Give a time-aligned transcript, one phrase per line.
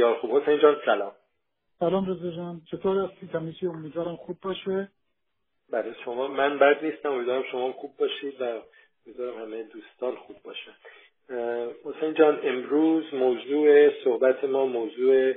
[0.00, 0.36] بسیار خوب.
[0.36, 1.12] حسین جان سلام.
[1.80, 2.62] سلام رضا جان.
[2.70, 4.88] چطور هستی؟ تمیشی امیدوارم خوب باشه.
[5.70, 7.12] برای شما من بد نیستم.
[7.12, 8.44] امیدوارم شما خوب باشید و
[9.06, 10.72] امیدوارم همه دوستان خوب باشن.
[11.84, 15.34] حسین جان امروز موضوع صحبت ما موضوع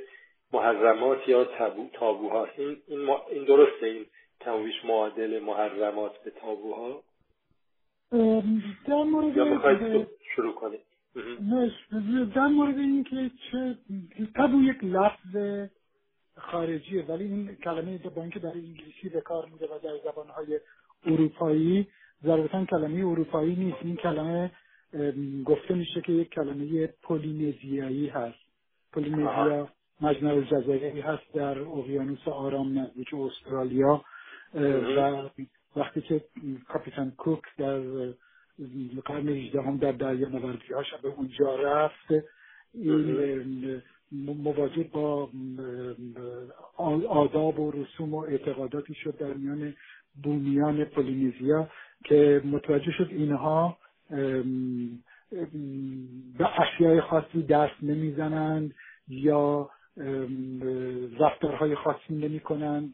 [0.53, 2.47] محرمات یا تابو تابوها.
[2.57, 4.05] این این, این درسته؟ این
[4.41, 7.03] کمویش معادل محرمات به تابوها؟
[8.87, 10.92] در مورد یا شروع کنید.
[12.35, 13.77] در مورد اینکه چه
[14.35, 15.69] تابو یک لفظ
[16.37, 20.59] خارجیه ولی این کلمه با اینکه در انگلیسی به کار میده و در زبانهای
[21.05, 21.87] اروپایی
[22.23, 24.51] ضرورتا کلمه اروپایی نیست این کلمه
[25.45, 28.39] گفته میشه که یک کلمه پولینزیایی هست
[28.91, 29.69] پولینزیا
[30.01, 34.05] مجمع الجزایری هست در اقیانوس آرام نزدیک استرالیا
[34.97, 35.29] و
[35.75, 36.21] وقتی که
[36.67, 37.81] کاپیتان کوک در
[39.05, 42.25] قرن 18 هم در دریا نوردی هاش به اونجا رفت.
[42.73, 45.29] این مواجه با
[47.07, 49.73] آداب و رسوم و اعتقاداتی شد در میان
[50.23, 51.69] بومیان پولینزیا
[52.03, 53.77] که متوجه شد اینها
[56.37, 58.73] به اشیای خاصی دست نمی‌زنند
[59.07, 59.69] یا
[61.19, 62.93] رفتارهای خاصی نمی کنند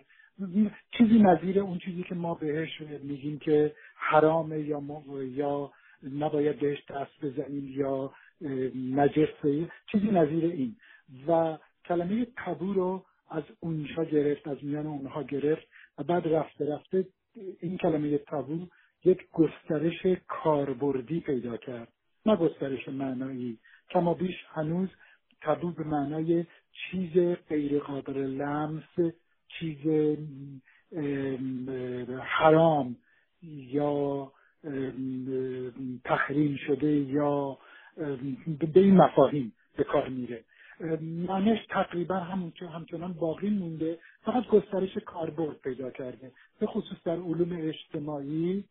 [0.98, 4.81] چیزی نظیر اون چیزی که ما بهش میگیم که حرامه یا
[5.23, 5.72] یا
[6.03, 8.14] نباید بهش دست بزنیم یا
[8.75, 9.72] نجسه.
[9.91, 10.75] چیزی نظیر این.
[11.28, 17.07] و کلمه تبو رو از اونها گرفت از میان اونها گرفت و بعد رفته رفته
[17.59, 18.68] این کلمه تبو
[19.06, 21.88] یک گسترش کاربردی پیدا کرد.
[22.25, 23.57] نه گسترش معنایی.
[23.90, 24.90] کما بیش هنوز
[25.41, 29.13] تبو به معنای چیز غیر قابل لمس
[29.47, 29.78] چیز
[32.19, 32.95] حرام.
[33.44, 34.31] یا
[36.03, 37.57] تحریم شده یا
[38.73, 40.44] به این مفاهیم به کار میره.
[41.01, 42.16] معنیش تقریبا
[42.73, 44.00] همچنان باقی مونده.
[44.25, 46.31] فقط گسترش کاربرد پیدا کرده.
[46.59, 48.63] به خصوص در علوم اجتماعی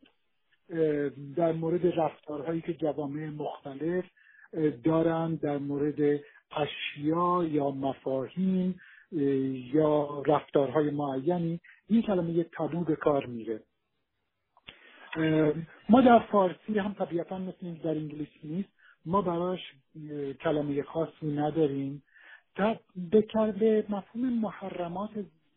[1.37, 4.05] در مورد رفتارهایی که جوامع مختلف
[4.85, 6.21] دارند در مورد
[6.57, 8.81] اشیا یا مفاهیم
[9.73, 11.61] یا رفتارهای معینی.
[11.89, 13.61] این کلمه یک تابو به کار میره.
[15.89, 18.69] ما در فارسی هم طبیعتا مثل در انگلیسی نیست
[19.07, 19.61] ما براش
[20.41, 22.03] کلمه خاصی نداریم.
[23.11, 23.21] به
[23.61, 25.11] به مفهوم محرمات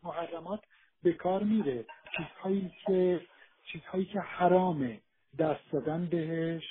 [0.04, 0.60] محرمات
[1.04, 1.86] به کار میره.
[2.18, 3.22] چیزهایی که
[3.72, 5.00] چیزهایی که حرامه.
[5.40, 6.64] دست دادن بهش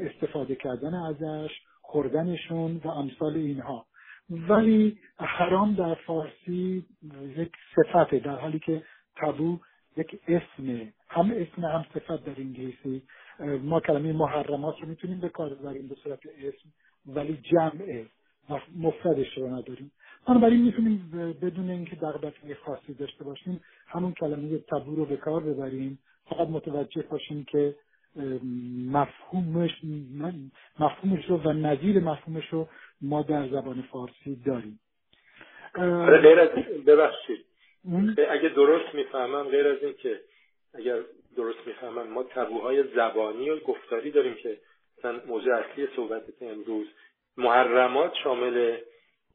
[0.00, 1.50] استفاده کردن ازش
[1.82, 3.86] خوردنشون و امثال اینها.
[4.30, 6.86] ولی حرام در فارسی
[7.36, 8.82] یک صفته در حالی که
[9.16, 9.58] تبو
[9.96, 10.92] یک اسمه.
[11.08, 13.02] هم اسم هم صفت در انگلیسی
[13.62, 16.68] ما کلمه محرمات رو می‌تونیم به کار ببریم به صورت اسم
[17.06, 18.06] ولی جمعه
[18.76, 19.92] مفردش رو نداریم.
[20.28, 21.10] بنابراین می‌تونیم
[21.42, 25.98] بدون اینکه دغدغه خاصی داشته باشیم همون کلمه تبو رو به کار ببریم.
[26.24, 27.74] فقط متوجه باشیم که
[28.92, 29.70] مفهومش
[30.78, 32.68] مفهومش رو و نظیر مفهومش رو
[33.00, 34.80] ما در زبان فارسی داریم.
[36.22, 36.48] غیر از
[36.86, 37.44] ببخشید.
[38.30, 40.20] اگه درست می‌فهمم غیر از این که
[40.76, 40.98] اگر
[41.36, 44.58] درست می‌فهمم ما تبوهای زبانی و گفتاری داریم که
[44.98, 46.86] مثلا موضوع اصلی صحبت امروز
[47.36, 48.76] محرمات شامل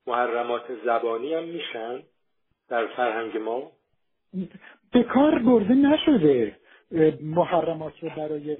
[0.08, 2.04] محرمات زبانی هم میشن
[2.70, 3.72] در فرهنگ ما؟
[4.94, 6.58] به کار برده نشده.
[7.22, 8.58] محرمات رو برای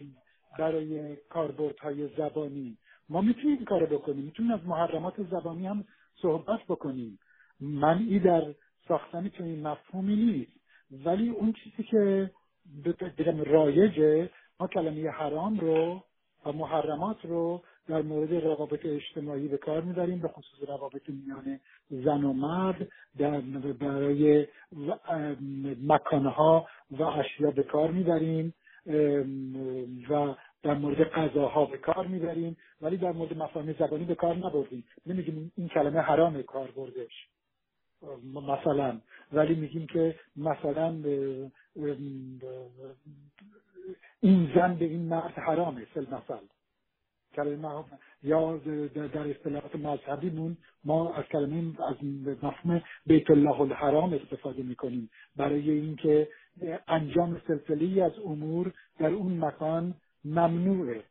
[0.60, 2.78] برای کاربردهای زبانی.
[3.10, 4.26] ما می‌تونیم این کارو بکنیم.
[4.26, 5.84] می‌تونیم از محرمات زبانی هم
[6.22, 7.20] صحبت بکنیم.
[7.60, 8.44] منعی در
[8.88, 10.52] ساختن چنین مفهومی نیست.
[11.06, 12.32] ولی اون چیزی که
[13.18, 14.30] بگم رایجه.
[14.60, 16.04] ما کلمه حرام رو
[16.46, 21.60] و محرمات رو در مورد روابط اجتماعی به کار می‌بریم به خصوص روابط میان
[21.90, 22.88] زن و مرد
[23.18, 23.40] در
[23.80, 24.48] برای
[25.88, 28.54] مکانها و اشیا به کار می‌بریم
[30.10, 34.84] و در مورد غذاها به کار می‌بریم ولی در مورد مفاهیم زبانی به کار نبردیم.
[35.06, 37.28] نمیگیم این کلمه حرام کار بردش
[38.34, 39.02] مثلا.
[39.34, 40.90] ولی میگیم که مثلا
[44.20, 46.46] این زن به این مرد حرامه سل مثل
[47.36, 47.84] کلمه
[48.24, 48.58] یا
[48.94, 51.96] در اصطلاحات مذهبیمون ما از کلمه از
[52.44, 55.10] مفهوم بیت الله الحرام استفاده می‌کنیم.
[55.36, 56.28] برای اینکه
[56.88, 59.94] انجام سلسله از امور در اون مکان
[60.26, 61.04] ممنوعه.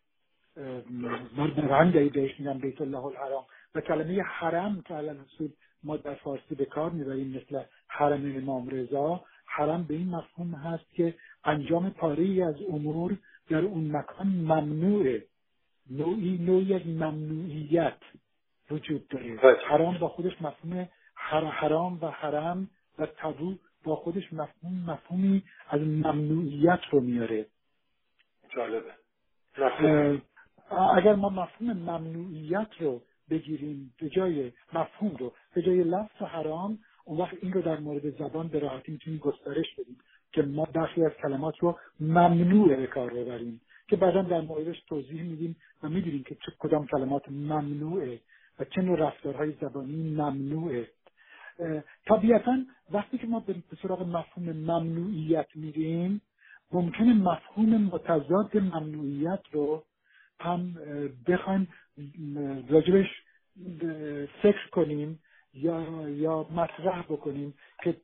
[1.57, 3.45] رنگی بهش میگن بیت الله الحرام.
[3.75, 5.27] و کلمه حرم که الان
[5.85, 9.25] ما در فارسی به کار می‌بریم مثل حرم امام رضا.
[9.45, 13.17] حرم به این مفهوم هست که انجام پاره از امور
[13.49, 15.27] در اون مکان ممنوعه.
[15.91, 17.99] نوعی نوعی از ممنوعیت
[18.71, 19.37] وجود داره.
[19.37, 19.57] بله.
[19.69, 23.55] حرام با خودش مفهوم حرام و حرم و تبو
[23.85, 27.47] با خودش مفهوم مفهومی از ممنوعیت رو میاره.
[28.57, 28.93] جالبه.
[30.97, 37.19] اگر ما مفهوم ممنوعیت رو بگیریم به جای مفهوم رو به جای لفظ حرام اون
[37.19, 39.99] وقت این رو در مورد زبان به راحتی می‌تونیم گسترش بدیم
[40.33, 45.23] که ما برخی از کلمات رو ممنوع به کار ببریم که بعدا در موردش توضیح
[45.23, 48.21] میدیم و می‌دونیم که چه کدام کلمات ممنوعه
[48.59, 50.89] و چه نوع رفتارهای زبانی ممنوعه.
[52.07, 52.59] طبیعتا
[52.91, 56.21] وقتی که ما به سراغ مفهوم ممنوعیت میریم
[56.73, 59.85] ممکنه مفهوم متضاد ممنوعیت رو
[60.41, 60.75] هم
[61.27, 61.69] بخوایم
[62.69, 63.07] راجبش
[64.43, 65.19] فکر کنیم
[65.55, 67.97] یا یا مطرح بکنیم که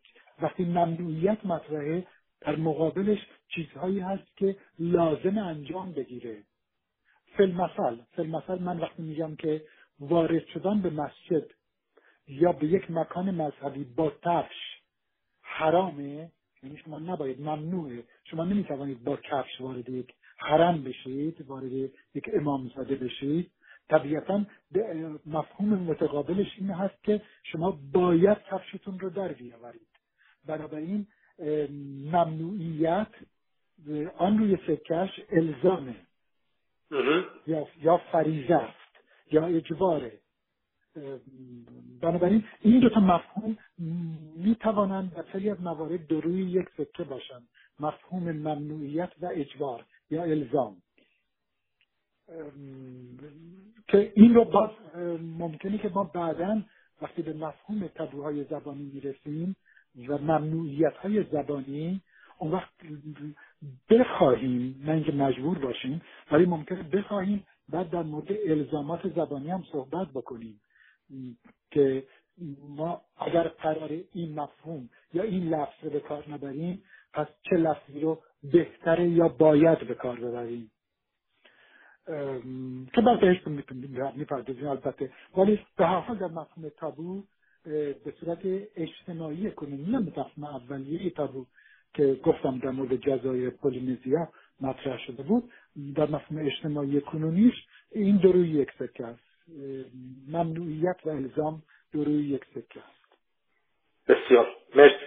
[0.42, 2.06] وقتی ممنوعیت مطرحه
[2.40, 6.42] در مقابلش چیزهایی هست که لازم انجام بگیره.
[7.36, 9.64] فیلمثل فیلمثل من وقتی میگم که
[10.00, 11.50] وارد شدن به مسجد
[12.28, 14.76] یا به یک مکان مذهبی با تفش
[15.42, 16.30] حرامه
[16.62, 18.04] یعنی شما نباید ممنوعه.
[18.24, 21.72] شما نمی‌توانید با کفش وارد یک حرم بشید وارد
[22.14, 23.50] یک امامزاده بشید.
[23.88, 24.44] طبیعتا
[25.26, 29.88] مفهوم متقابلش این هست که شما باید کفشتون رو در بیاورید.
[30.46, 31.06] بنابراین
[32.12, 33.08] ممنوعیت
[34.18, 35.96] آن روی سکش الزامه.
[37.46, 40.12] یا یا فریزه است یا اجباره.
[42.00, 43.58] بنابراین این دو تا مفهوم
[44.36, 47.48] می توانند در خیلی از موارد دروی یک سکه باشند.
[47.80, 50.76] مفهوم ممنوعیت و اجبار یا الزام.
[53.88, 54.70] که این رو باز
[55.38, 56.62] ممکنه که ما بعدا
[57.02, 59.56] وقتی به مفهوم تبوهای زبانی می‌رسیم
[60.08, 62.00] و ممنوعیت های زبانی
[62.38, 62.70] اون وقت
[63.90, 70.08] بخواهیم نه اینکه مجبور باشیم ولی ممکنه بخواهیم بعد در مورد الزامات زبانی هم صحبت
[70.14, 70.60] بکنیم.
[71.70, 72.04] که
[72.68, 76.82] ما اگر قرار این مفهوم یا این لفظ رو به کار نبریم
[77.12, 78.22] پس چه لفظی رو
[78.52, 80.70] بهتره یا باید به کار ببریم؟
[82.92, 83.36] که بعد بهش
[84.16, 85.10] می‌پردازیم البته.
[85.36, 87.22] ولی به هر حال در مفهوم تابو
[88.04, 88.38] به صورت
[88.76, 91.46] اجتماعی کنیم نه مفهوم اولیه تابو
[91.94, 94.28] که گفتم در مورد جزایر پولینزیا
[94.60, 95.50] مطرح شده بود
[95.94, 97.54] در مفهوم اجتماعی کنونیش
[97.92, 99.26] این دو روی یک سکه است.
[100.28, 101.62] ممنوعیت و الزام
[101.92, 103.06] دو روی یک سکه است.
[104.08, 104.46] بسیار.
[104.74, 105.05] مرسی.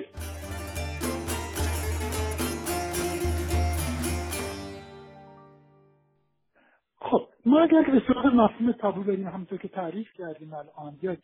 [7.59, 10.97] ما اگر به سراغ مفهوم تابو بریم همونطور که تعریف کردیم الان.
[11.01, 11.17] یا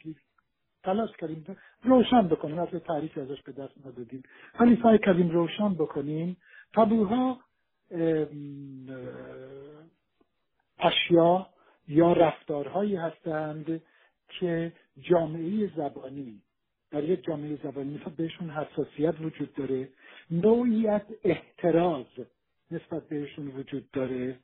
[0.84, 1.58] تلاش کردیم.
[1.84, 2.60] روشن بکنیم.
[2.60, 4.24] از تعریفی ازش به دست ندادیم.
[4.60, 6.38] ولی سعی کردیم روشن بکنیم.
[6.74, 7.40] تابوها
[10.80, 11.48] اشیا
[11.88, 13.82] یا رفتارهایی هستند
[14.30, 16.42] که جامعه زبانی
[16.92, 19.90] در یک جامعه زبانی مثل بهشون حساسیت وجود داره.
[20.32, 22.06] نوعیت احتراز
[22.72, 24.40] نسبت بهشون وجود داره.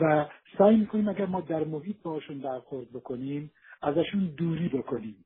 [0.00, 3.50] و سعی می‌کنیم اگر ما در محیط باشون برخورد بکنیم
[3.82, 5.24] ازشون دوری بکنیم.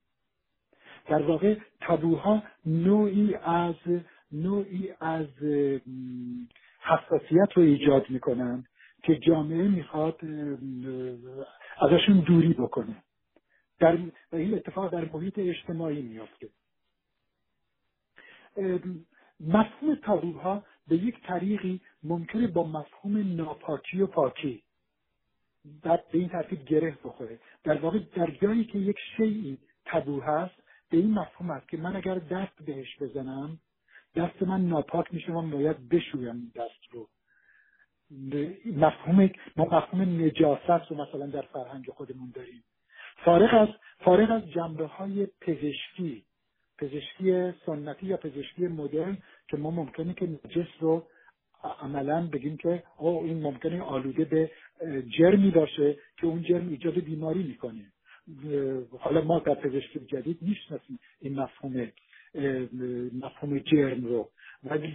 [1.08, 3.74] در واقع تابوها نوعی از
[4.32, 5.26] نوعی از
[6.80, 8.64] حساسیت رو ایجاد می‌کنن
[9.02, 10.20] که جامعه می‌خواد
[11.80, 13.02] ازشون دوری بکنه.
[13.78, 13.98] در
[14.32, 16.48] و این اتفاق در محیط اجتماعی میافته.
[19.40, 24.62] مفهوم تابوها به یک طریقی ممکنه با مفهوم ناپاکی و پاکی
[25.82, 27.38] بعد به این ترتیب گره بخوره.
[27.64, 30.54] در واقع در جایی که یک شیعی تبو هست
[30.90, 33.58] به این مفهوم است که من اگر دست بهش بزنم
[34.16, 37.08] دست من ناپاک میشه من باید بشویم دست رو.
[38.66, 42.64] مفهوم ما مفهوم نجاست رو مثلا در فرهنگ خودمون داریم.
[43.24, 43.68] فارغ از
[44.04, 46.24] فارغ از جنبه های پزشکی
[46.78, 49.18] پزشکی سنتی یا پزشکی مدرن
[49.48, 51.06] که ما ممکنه که نجس رو
[51.80, 54.50] عملا بگیم که او این ممکنه آلوده به
[55.18, 57.92] جرمی باشه که اون جرم ایجاد بیماری می‌کنه.
[58.98, 61.92] حالا ما در پزشکی جدید می‌شناسیم این مفهوم
[63.22, 64.30] مفهوم جرم رو.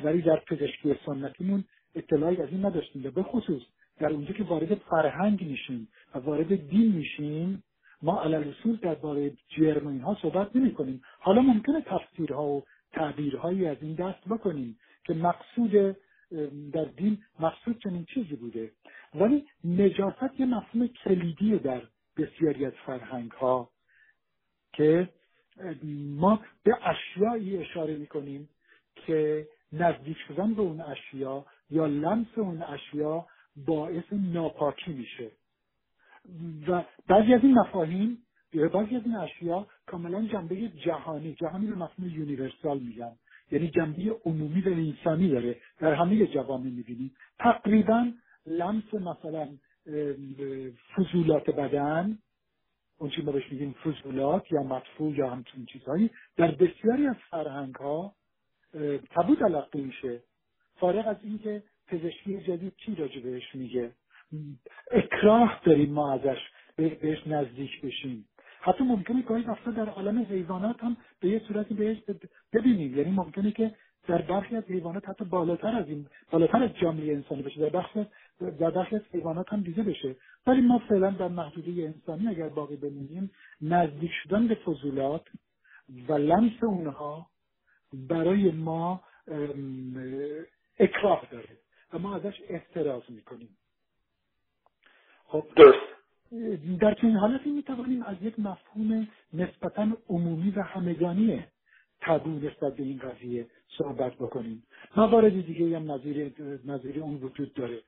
[0.04, 1.64] ولی در پزشکی سنتیمون
[1.96, 3.02] اطلاعی از این نداشتیم.
[3.02, 3.62] به خصوص
[4.00, 7.64] در اونجا که وارد فرهنگ میشیم و وارد دین میشیم
[8.02, 13.78] ما علل اصول درباره جرم اینها صحبت نمی کنیم حالا ممکنه تفسیرها و تعبیرهایی از
[13.82, 15.96] این دست بکنیم که مقصود
[16.74, 18.72] در دین مقصود چنین چیزی بوده.
[19.16, 21.82] ولی نجاست یه مفهوم کلیدی در
[22.18, 23.70] بسیاری از فرهنگ ها
[24.74, 25.10] که
[26.18, 28.50] ما به اشیایی اشاره می‌کنیم
[28.96, 35.32] که نزدیک شدن به اون اشیا یا لمس اون اشیا باعث ناپاکی میشه.
[36.68, 38.18] و بعضی از این مفاهیم
[38.54, 43.16] بعضی از این اشیا کاملا جنبه جهانی جهانی به مفهوم یونیورسال میگن.
[43.52, 45.58] یعنی جنبه عمومی و انسانی داره.
[45.80, 47.16] در همه جوامع می‌بینیم.
[47.40, 48.12] تقریبا
[48.46, 49.48] لمس مثلا
[50.96, 52.18] فضولات بدن
[52.98, 57.76] اون چی ما بهش میگیم فضولات یا مدفوع یا همچون چیزهایی در بسیاری از فرهنگ
[57.76, 58.16] ها
[59.16, 60.24] تبو تلقی میشه.
[60.76, 63.92] فارغ از اینکه پزشکی جدید چی راجع بهش میگه؟
[64.92, 66.40] اکراه داریم ما ازش
[66.76, 68.28] بهش نزدیک بشیم.
[68.62, 71.98] حتی ممکنه گاهی وقتا در عالم حیوانات هم به یه صورتی بهش
[72.54, 72.98] ببینیم.
[72.98, 73.76] یعنی ممکنه که
[74.08, 77.62] در برخی از حیوانات حتی بالاتر از این بالاتر از جامعه انسانی بشه.
[77.62, 78.06] در برخی
[78.60, 80.16] در برخی از حیوانات هم دیده بشه.
[80.48, 85.26] ولی ما فعلا در محدوده انسانی اگر باقی بمونیم نزدیک شدن به فضولات
[86.08, 87.28] و لمس اونها
[87.94, 89.02] برای ما
[90.80, 91.58] اکراه داره
[91.94, 93.58] و ما ازش احتراز می‌کنیم.
[95.32, 95.92] خب درست.
[96.82, 101.44] در چنین حالتی می توانیم از یک مفهوم نسبتا عمومی و همگانی
[102.02, 103.48] تبو نسبت به این قضیه
[103.78, 104.64] صحبت بکنیم.
[104.98, 106.34] موارد دیگه هم نظیر,
[106.66, 107.82] نظیر اون وجود داره.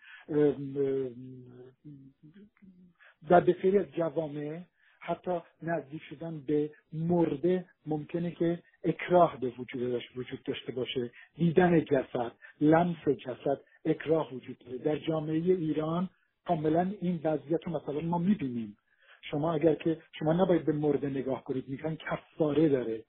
[3.29, 4.59] در بسیاری از جوامع
[4.99, 11.11] حتی نزدیک شدن به مرده ممکنه که اکراه به وجود وجود داشته باشه.
[11.35, 12.31] دیدن جسد
[12.61, 14.77] لمس جسد اکراه وجود داره.
[14.77, 16.09] در جامعه ایران
[16.47, 18.77] کاملا این وضعیت رو مثلا ما می‌بینیم.
[19.21, 21.69] شما اگر که شما نباید به مرده نگاه کنید.
[21.69, 23.03] میگن کفاره داره.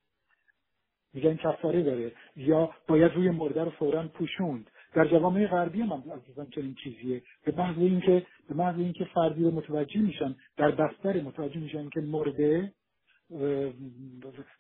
[1.15, 2.13] میگن کفاره داره.
[2.37, 4.71] یا باید روی مرده رو فورا پوشوند.
[4.95, 7.23] در جوامع غربی هم عزیزان چنین چیزیه.
[7.45, 12.01] به محض اینکه به محض اینکه فردی رو متوجه میشن در بستر متوجه میشن که
[12.01, 12.73] مرده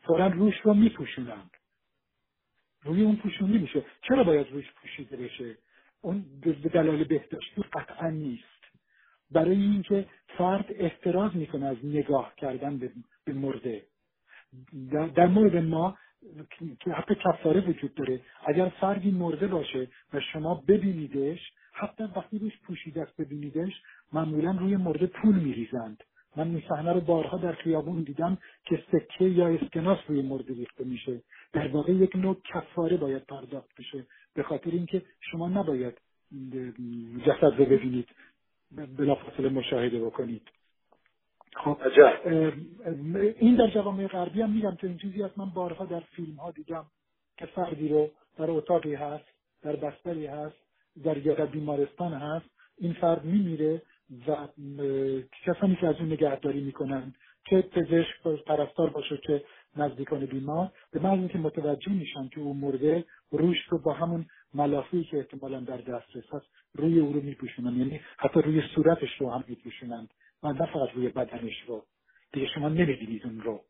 [0.02, 1.50] فورا روش رو میپوشونند
[2.83, 3.85] روی اون پوشونی میشه.
[4.09, 5.59] چرا باید روش پوشیده بشه؟
[6.00, 8.54] اون به دلایل بهداشتی قطعا نیست.
[9.31, 10.07] برای اینکه
[10.38, 12.78] فرد احتراز می‌کنه از نگاه کردن
[13.25, 13.83] به مرده.
[15.14, 15.99] در مورد ما
[16.81, 18.21] که حتی کفاره وجود داره.
[18.47, 21.40] اگر فردی مرده باشه و شما ببینیدش
[21.73, 23.73] حتی وقتی روش پوشیده است ببینیدش
[24.12, 26.04] معمولا روی مرده پول میریزند.
[26.37, 30.85] من این صحنه رو بارها در خیابون دیدم که سکه یا اسکناس روی مرده ریخته
[30.85, 31.23] میشه.
[31.52, 34.07] در واقع یک نوع کفاره باید پرداخت بشه.
[34.35, 36.00] به خاطر اینکه شما نباید
[37.26, 38.09] جسد رو ببینید.
[38.71, 40.42] بلافاصله مشاهده بکنید.
[41.56, 41.78] خب
[43.38, 45.38] این در جوامع غربی هم میگم که این چیزی هست.
[45.38, 46.87] من بارها در فیلم ها دیدم
[47.37, 49.25] که فردی رو در اتاقی هست
[49.62, 50.56] در بستری هست
[51.04, 52.47] در یا بیمارستان هست.
[52.78, 53.83] این فرد میمیره
[54.28, 54.49] و
[55.47, 57.14] کسانی که از اون نگهداری می‌کنن
[57.50, 59.44] چه پزشک پرستار باشه که
[59.76, 65.05] نزدیکان بیمار به محض که متوجه میشن که او مرده روش رو با همون ملافی
[65.05, 67.77] که احتمالا در دسترس هست روی او رو میپوشونن.
[67.77, 70.15] یعنی حتی روی صورتش رو هم میپوشونند.
[70.43, 71.85] و نه فقط روی بدنش رو.
[72.33, 73.61] دیگه شما نمی‌بینید اون رو.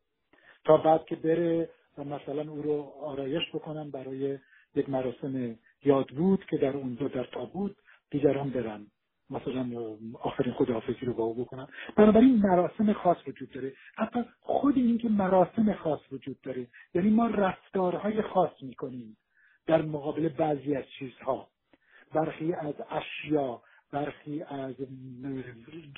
[0.65, 4.39] تا بعد که بره و مثلا او رو آرایش بکنن برای
[4.75, 7.75] یک مراسم یاد بود که در اونجا در تابوت
[8.11, 8.87] دیگران برن.
[9.29, 9.69] مثلا
[10.21, 11.67] آخرین خداحافظی رو با او بکنن.
[11.95, 13.73] بنابراین مراسم خاص وجود داره.
[13.95, 16.67] حتی خود این که مراسم خاص وجود داره.
[16.93, 19.17] یعنی ما رفتارهای خاص می‌کنیم.
[19.67, 21.47] در مقابل بعضی از چیزها.
[22.13, 24.75] برخی از اشیا برخی از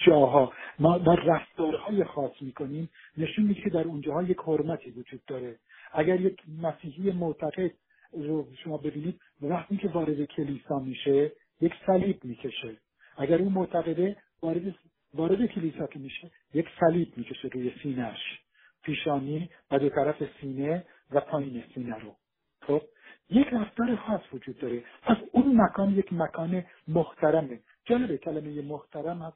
[0.06, 0.54] جاها.
[0.80, 2.90] ما, ما رفتارهای خاص می‌کنیم.
[3.18, 5.60] نشون میده که در اونجاها یک حرمتی وجود داره.
[5.94, 7.72] اگر یک مسیحی معتقد
[8.12, 11.32] رو شما ببینید وقتی که وارد کلیسا میشه
[11.62, 12.78] یک صلیب می‌کشه.
[13.18, 14.76] اگر اون معتقده وارد
[15.14, 18.40] وارد کلیسا که میشه یک صلیب می‌کشه روی سینهش
[18.84, 22.16] پیشانی و دو طرف سینه و پایین سینه رو.
[22.62, 22.82] خب؟
[23.30, 24.84] یک رفتار خاص وجود داره.
[25.04, 27.60] پس اون مکان یک مکان محترمه.
[27.86, 29.34] جالبه کلمه محترم از,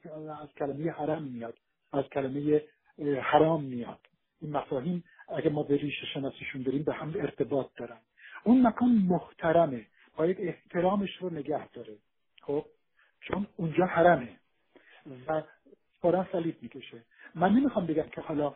[0.58, 1.54] کلمه حرم میاد.
[1.92, 2.62] از کلمه
[3.22, 4.00] حرام میاد.
[4.40, 7.98] این مفاهیم اگه ما به ریشه شناسیشون داریم به هم ارتباط دارن.
[8.44, 9.86] اون مکان محترمه.
[10.16, 11.96] باید احترامش رو نگه داره.
[12.42, 12.64] خب؟
[13.20, 14.28] چون اونجا حرمه.
[15.28, 15.42] و
[16.00, 17.02] فورا صلیب می‌کشه.
[17.34, 18.54] من نمی‌خوام بگم که حالا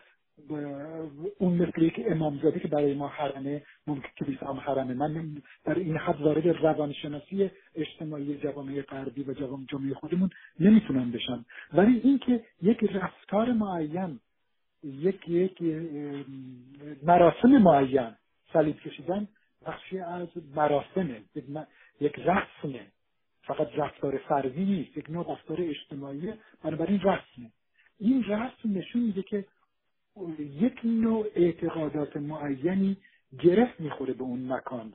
[1.38, 4.94] اون مثل یک امامزاده که برای ما حرمه ممکن کلیسا هم حرمه.
[4.94, 11.44] من در این حد وارد روانشناسی اجتماعی جوامع غربی و جوامع جمعه خودمون نمی‌تونم بشم.
[11.72, 14.20] ولی اینکه یک رفتار معین
[14.84, 15.62] یک یک
[17.02, 18.10] مراسم معین
[18.52, 19.28] صلیب کشیدن
[19.66, 21.22] بخشی از مراسمه
[22.00, 22.86] یک رسمه
[23.42, 26.32] فقط رفتار فردی نیست یک نوع رفتار اجتماعی
[26.64, 27.50] بنابراین رسمه
[27.98, 29.44] این رسم نشون میده که
[30.38, 32.96] یک نوع اعتقادات معینی
[33.38, 34.92] گرفت می‌خوره به اون مکان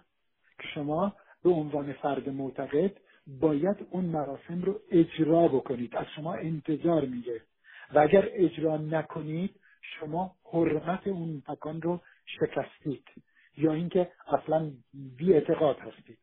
[0.59, 2.91] که شما به عنوان فرد معتقد
[3.27, 5.95] باید اون مراسم رو اجرا بکنید.
[5.95, 7.41] از شما انتظار میگه.
[7.93, 13.03] و اگر اجرا نکنید شما حرمت اون مکان رو شکستید.
[13.57, 14.71] یا اینکه اصلا
[15.17, 16.17] بی اعتقاد هستید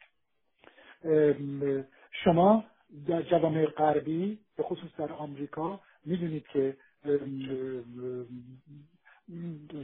[2.24, 2.64] شما
[3.06, 6.76] در جوامع غربی به خصوص در آمریکا می‌دونید که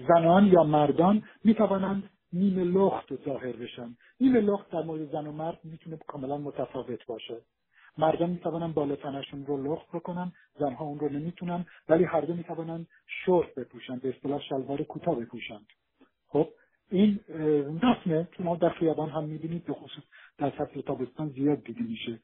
[0.09, 3.97] زنان یا مردان می‌توانند نیمه لخت ظاهر بشن.
[4.21, 7.37] نیمه لخت در مورد زن و مرد می‌تونه کاملا متفاوت باشه.
[7.99, 12.87] مردان می‌توانن بالا تنشون رو لخت بکنن زنها اون رو نمی‌تونن ولی هر دو می‌توانن
[13.07, 15.67] شورت بپوشن به اصطلاح شلوار کوتاه بپوشند
[16.29, 16.49] خب
[16.91, 17.21] این
[17.83, 20.05] رسمه که ما در خیابان هم می‌بینید به خصوص
[20.39, 22.21] در فصل تابستان زیاد دیده میشه.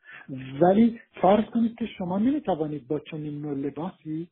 [0.60, 4.28] ولی فرض کنید که شما نمی‌توانید با چنین نوع لباسی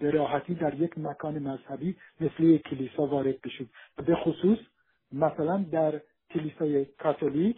[0.00, 3.70] به راحتی در یک مکان مذهبی مثل یک کلیسا وارد بشید
[4.06, 4.58] به خصوص
[5.12, 7.56] مثلا در کلیسای کاتولیک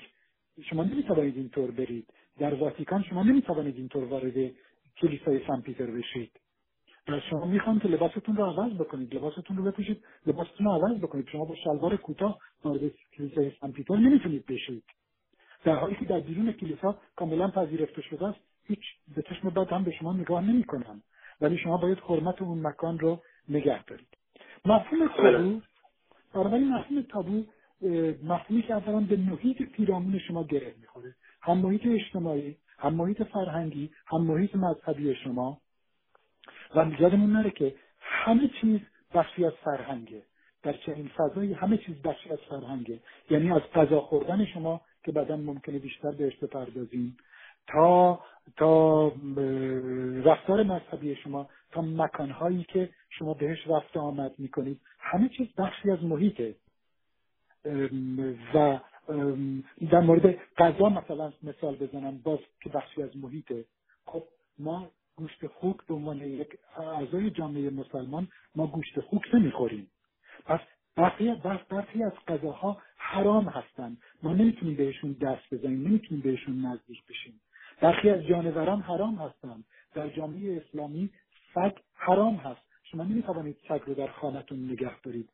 [0.63, 2.07] شما نمی‌توانید اینطور برید.
[2.39, 4.51] در واتیکان شما نمی‌توانید اینطور وارد
[4.97, 6.33] کلیسای سن پیتر بشید.
[7.31, 9.15] شما می‌خوان که لباستون رو عوض بکنید.
[9.15, 10.05] لباستون رو بپوشید.
[10.27, 11.29] لباستون رو عوض بکنید.
[11.29, 12.81] شما با شلوار کوتاه وارد
[13.13, 14.85] کلیسای سن پیتر نمی‌تونید بشید.
[15.65, 18.41] در حالی که در بیرون کلیسا کاملا پذیرفته شده است.
[18.69, 18.83] هیچ
[19.17, 21.03] به چشم بد هم به شما نگاه نمی‌کنن.
[21.41, 24.09] ولی شما باید حرمت اون مکان رو نگه دارید.
[24.65, 25.61] مفهوم تابو
[26.35, 27.45] بنابراین مفهوم تابو
[28.23, 31.15] مفهومی که اولا به محیط پیرامون شما گره می‌خوره.
[31.43, 35.61] هم محیط اجتماعی هم محیط فرهنگی هم محیط مذهبی شما.
[36.77, 38.81] و یادمون نره که همه چیز
[39.15, 40.23] بخشی از فرهنگه.
[40.63, 43.01] در چنین فضایی همه چیز بخشی از فرهنگه.
[43.31, 47.17] یعنی از غذا خوردن شما که بعدا ممکنه بیشتر بهش بپردازیم.
[47.69, 48.21] تا
[48.57, 49.09] تا
[50.25, 54.81] رفتار مذهبی شما تا مکانهایی که شما بهش رفت آمد می‌کنید.
[54.99, 56.55] همه چیز بخشی از محیطه.
[58.55, 58.79] و
[59.91, 63.65] در مورد غذا مثلا مثال بزنم باز که بخشی از محیطه.
[64.07, 64.23] خب
[64.59, 69.91] ما گوشت خوک به عنوان یک اعضای جامعه مسلمان ما گوشت خوک نمی‌خوریم.
[70.45, 70.61] پس
[70.97, 71.35] برخی,
[71.71, 77.41] برخی از غذاها حرام هستند ما نمی‌تونیم بهشون دست بزنیم نمی‌تونیم بهشون نزدیک بشیم.
[77.81, 79.65] برخی از جانوران حرام هستند.
[79.95, 81.11] در جامعه اسلامی
[81.55, 82.61] سگ حرام هست.
[82.85, 85.31] شما نمی‌توانید سگ رو در خانهتون نگه دارید.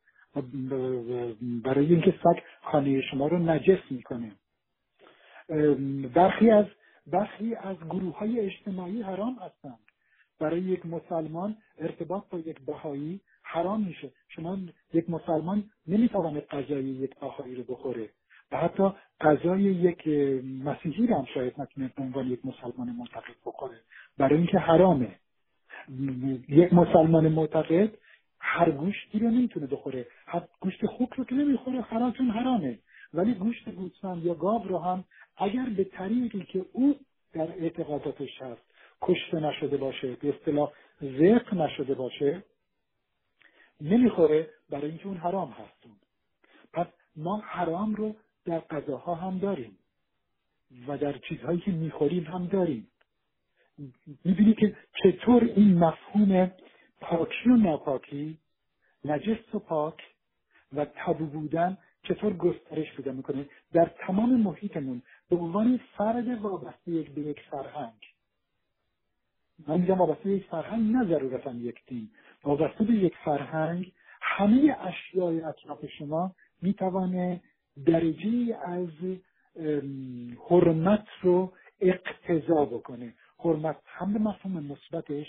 [1.63, 4.31] برای اینکه سگ خانه شما رو نجس می‌کنه.
[6.13, 6.65] برخی از
[7.07, 9.79] برخی از گروه های اجتماعی حرام هستند.
[10.39, 14.11] برای یک مسلمان ارتباط با یک بهایی حرام میشه.
[14.29, 14.57] شما
[14.93, 18.09] یک مسلمان نمی‌تواند غذای یک بهایی رو بخوره.
[18.51, 18.89] و حتی
[19.21, 20.07] غذای یک
[20.63, 23.79] مسیحی رو هم شاید نتونه به عنوان یک مسلمان معتقد بخوره
[24.17, 25.15] برای اینکه حرامه.
[26.49, 27.97] یک مسلمان معتقد
[28.39, 30.07] هر گوشتی رو نمی‌تونه بخوره.
[30.27, 32.79] هر گوشت خوک رو که نمی‌خوره حرامتون حرامه.
[33.13, 35.03] ولی گوشت گوسفند یا گاو رو هم
[35.37, 36.95] اگر به طریقی که او
[37.33, 38.61] در اعتقاداتش هست
[39.01, 42.43] کشته نشده باشه به اصطلاح زرق نشده باشه
[43.81, 45.91] نمی‌خوره برای اینکه اون حرام هستون.
[46.73, 49.77] پس ما حرام رو در غذاها هم داریم
[50.87, 52.87] و در چیزهایی که می‌خوریم هم داریم.
[54.25, 56.51] می‌بینی که چطور این مفهوم
[57.01, 58.37] پاکی و ناپاکی
[59.05, 60.01] نجس و پاک
[60.73, 67.09] و تابو بودن چطور گسترش پیدا می‌کنه؟ در تمام محیطمون به عنوان فرد وابسته یک
[67.11, 68.01] به یک فرهنگ.
[69.67, 72.09] من میگم وابسته یک فرهنگ نه ضرورتا یک دین.
[72.43, 77.41] وابسته به یک فرهنگ همه اشیای اطراف شما می‌توانه
[77.85, 78.89] درجه از
[80.49, 83.13] حرمت رو اقتضا بکنه.
[83.39, 85.27] حرمت هم به مفهوم مثبتش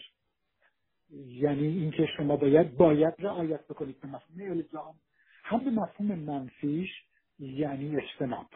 [1.27, 4.95] یعنی اینکه شما باید باید رعایت بکنید به مفهوم الزام
[5.45, 6.91] هم به مفهوم منفیش
[7.39, 8.47] یعنی اجتناب.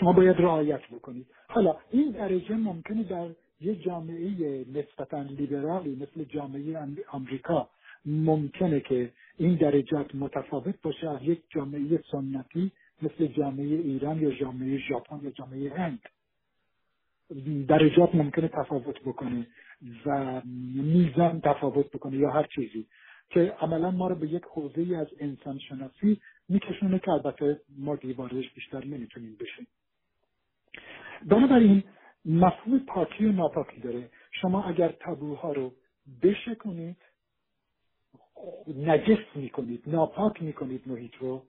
[0.00, 1.26] شما باید رعایت بکنید.
[1.48, 3.28] حالا این درجه ممکنه در
[3.60, 4.30] یه جامعه
[4.74, 7.70] نسبتا لیبرالی مثل جامعه آمریکا
[8.06, 14.78] ممکنه که این درجات متفاوت باشه از یک جامعه سنتی مثل جامعه ایران یا جامعه
[14.78, 16.00] ژاپن یا جامعه هند.
[17.68, 19.46] درجات ممکنه تفاوت بکنه
[20.06, 20.42] و
[20.74, 22.86] میزان تفاوت بکنه یا هر چیزی
[23.30, 27.96] که عملا ما رو به یک حوزه ای از انسان شناسی میکشونه که البته ما
[27.96, 29.66] دیواردش بیشتر نمی‌تونیم بشیم.
[31.26, 31.82] بنابراین
[32.24, 34.10] مفهوم پاکی و ناپاکی داره.
[34.32, 35.72] شما اگر تابوها رو
[36.22, 36.96] بشکنید
[38.76, 41.42] نجس می‌کنید ناپاک می‌کنید محیط رو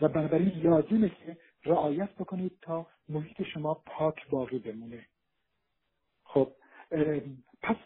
[0.00, 5.06] و بنابراین لازمه که رعایت بکنید تا محیط شما پاک باقی بمونه.
[6.24, 6.52] خب
[7.62, 7.76] پس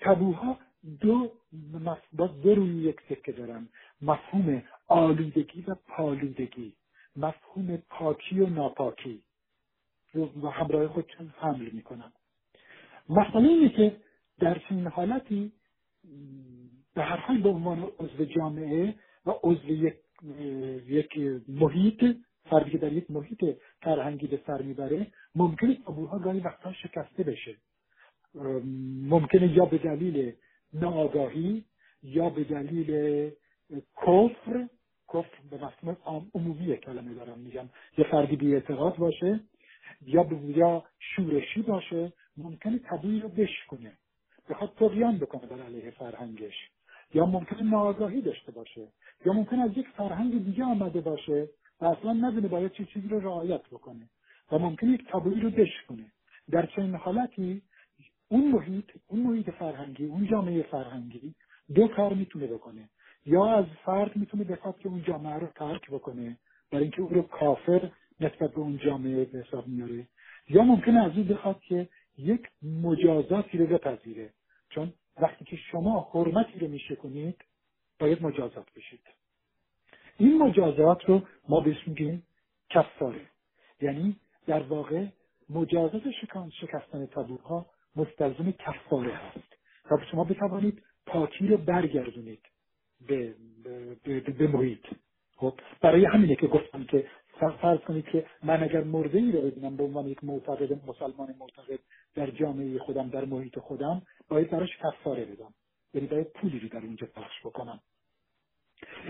[0.00, 0.58] تابوها
[1.00, 1.32] دو
[2.12, 3.68] باز دو روی یک سکه دارن
[4.02, 6.76] مفهوم آلودگی و پالودگی.
[7.16, 9.22] مفهوم پاکی و ناپاکی.
[10.14, 12.12] و همراه خودشون حمل می‌کنن
[13.08, 13.96] مسئله اینه که
[14.38, 15.52] در چنین حالتی
[16.94, 18.94] به هر حال به عنوان عضو جامعه
[19.26, 19.94] و عضو یک
[20.88, 22.04] یک محیط
[22.50, 23.44] فردی که در یک محیط
[23.82, 27.56] فرهنگی به سر می‌بره ممکنه تابوها گاهی وقتا شکسته بشه.
[29.14, 30.32] ممکنه یا به دلیل
[30.72, 31.64] ناآگاهی
[32.02, 33.30] یا به دلیل
[33.96, 34.68] کفر
[35.08, 35.96] کفر به مفهوم
[36.34, 39.40] عمومی کلمه دارم میگم یه فردی بی اعتقاد باشه
[40.06, 43.92] یا یا شورشی باشه ممکنه طبیعی رو بشکنه
[44.50, 46.70] بخواد تقیان بکنه بر علیه فرهنگش.
[47.14, 48.88] یا ممکنه ناآگاهی داشته باشه
[49.26, 51.48] یا ممکن از یک فرهنگ دیگه آمده باشه
[51.80, 54.08] و اصلا ندونه باید چه چیزی رو رعایت بکنه
[54.52, 56.12] و ممکن یک تابویی رو بشکنه
[56.50, 57.62] در چنین حالتی
[58.28, 61.34] اون محیط اون محیط فرهنگی اون جامعه فرهنگی
[61.74, 62.88] دو کار می‌تونه بکنه.
[63.26, 66.36] یا از فرد می‌تونه بخواد که اون جامعه رو ترک بکنه
[66.70, 70.06] برای اینکه او رو کافر نسبت به اون جامعه به حساب میاره
[70.48, 74.30] یا ممکنه از او بخواد که یک مجازاتی رو بپذیره.
[74.68, 77.44] چون وقتی که شما حرمتی رو میشه کنید
[77.98, 79.00] باید مجازات بشید.
[80.18, 82.26] این مجازات رو ما بهش میگیم
[82.70, 83.26] کفاره.
[83.80, 85.06] یعنی در واقع
[85.50, 86.02] مجازات
[86.60, 89.56] شکستن تابوها مستلزم کفاره هست.
[89.88, 92.42] تا شما بتوانید پاکی رو برگردونید
[93.08, 94.86] به, به, به, به محیط.
[95.36, 97.06] خب برای همینه که گفتم که
[97.50, 101.78] فرض کنید که من اگر مرده ای رو ببینم به عنوان یک معتقد مسلمان معتقد
[102.14, 105.54] در جامعه خودم در محیط خودم باید براش کفاره بدم.
[105.94, 107.80] یعنی باید پولی رو در اونجا پخش بکنم.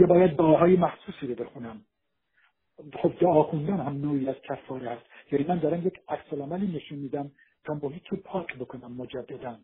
[0.01, 1.81] یا باید دعاهای مخصوصی رو بخونم.
[3.03, 5.03] خب دعا خوندن هم نوعی از کفاره است.
[5.33, 7.31] یعنی من دارم یک عکس نشون میدم
[7.65, 9.59] تا محیط رو پاک بکنم مجددا.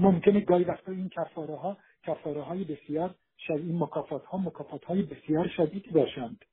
[0.00, 5.48] ممکنه گاهی وقتا این کفاره ها کفاره های بسیار شدید مکافات ها مکافات های بسیار
[5.48, 6.44] شدیدی باشند.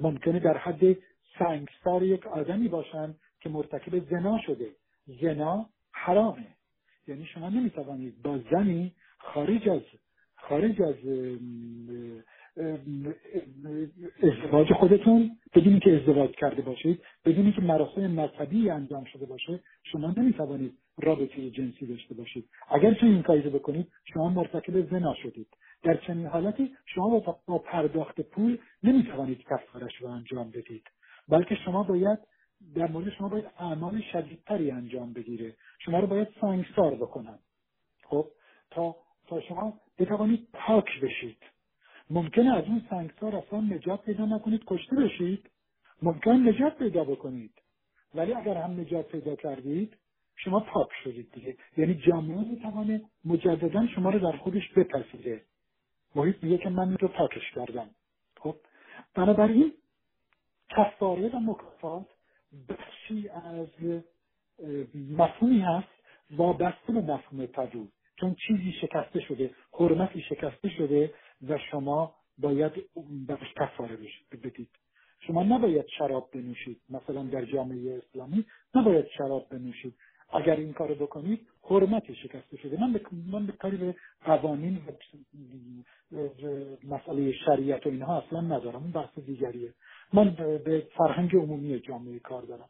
[0.00, 0.96] ممکنه در حد
[1.38, 4.68] سنگسار یک آدمی باشند که مرتکب زنا شده.
[5.22, 6.46] زنا حرامه.
[7.08, 9.82] یعنی شما نمی‌توانید با زنی خارج از
[10.36, 10.94] خارج از
[14.22, 20.14] ازدواج خودتون بدونی که ازدواج کرده باشید بدونی که مراسم مذهبی انجام شده باشه شما
[20.16, 22.48] نمی‌توانید رابطه جنسی داشته باشید.
[22.70, 25.46] اگر چه این کاری بکنید شما مرتکب زنا شدید.
[25.82, 30.84] در چنین حالتی شما با پرداخت پول نمی‌توانید کفارش رو انجام بدید
[31.28, 32.18] بلکه شما باید
[32.74, 35.54] در مورد شما باید اعمال شدیدتری انجام بگیره.
[35.78, 37.38] شما رو باید سنگسار بکنن.
[38.02, 38.26] خب
[38.70, 38.96] تا
[39.28, 41.42] تا شما بتوانید پاک بشید.
[42.10, 45.50] ممکنه از اون سنگسار اصلا نجات پیدا نکنید کشته بشید.
[46.02, 47.52] ممکن نجات پیدا بکنید.
[48.14, 49.96] ولی اگر هم نجات پیدا کردید
[50.36, 51.56] شما پاک شدید دیگه.
[51.76, 55.42] یعنی جامعه می‌توانه مجددا شما رو در خودش بپذیره.
[56.14, 57.90] محیط میگه که من رو پاکش کردم.
[58.40, 58.56] خب
[59.14, 59.72] بنابراین
[60.70, 62.06] کفاره و مکافات
[62.68, 63.68] بخشی از
[64.94, 65.88] مفهومی هست
[66.30, 67.88] وابسته به مفهوم تدو
[68.20, 71.14] چون چیزی شکسته شده حرمتی شکسته شده
[71.48, 72.72] و شما باید
[73.28, 73.98] برش کفاره
[74.44, 74.70] بدید.
[75.26, 76.82] شما نباید شراب بنوشید.
[76.90, 79.94] مثلا در جامعه اسلامی نباید شراب بنوشید.
[80.32, 82.80] اگر این کارو بکنید حرمتی شکسته شده.
[82.80, 83.00] من به
[83.32, 84.80] من به کاری به قوانین
[86.88, 88.82] مسئله شریعت و اینها اصلا ندارم.
[88.82, 89.74] این بحث دیگریه.
[90.12, 90.30] من
[90.64, 92.68] به فرهنگ عمومی جامعه کار دارم.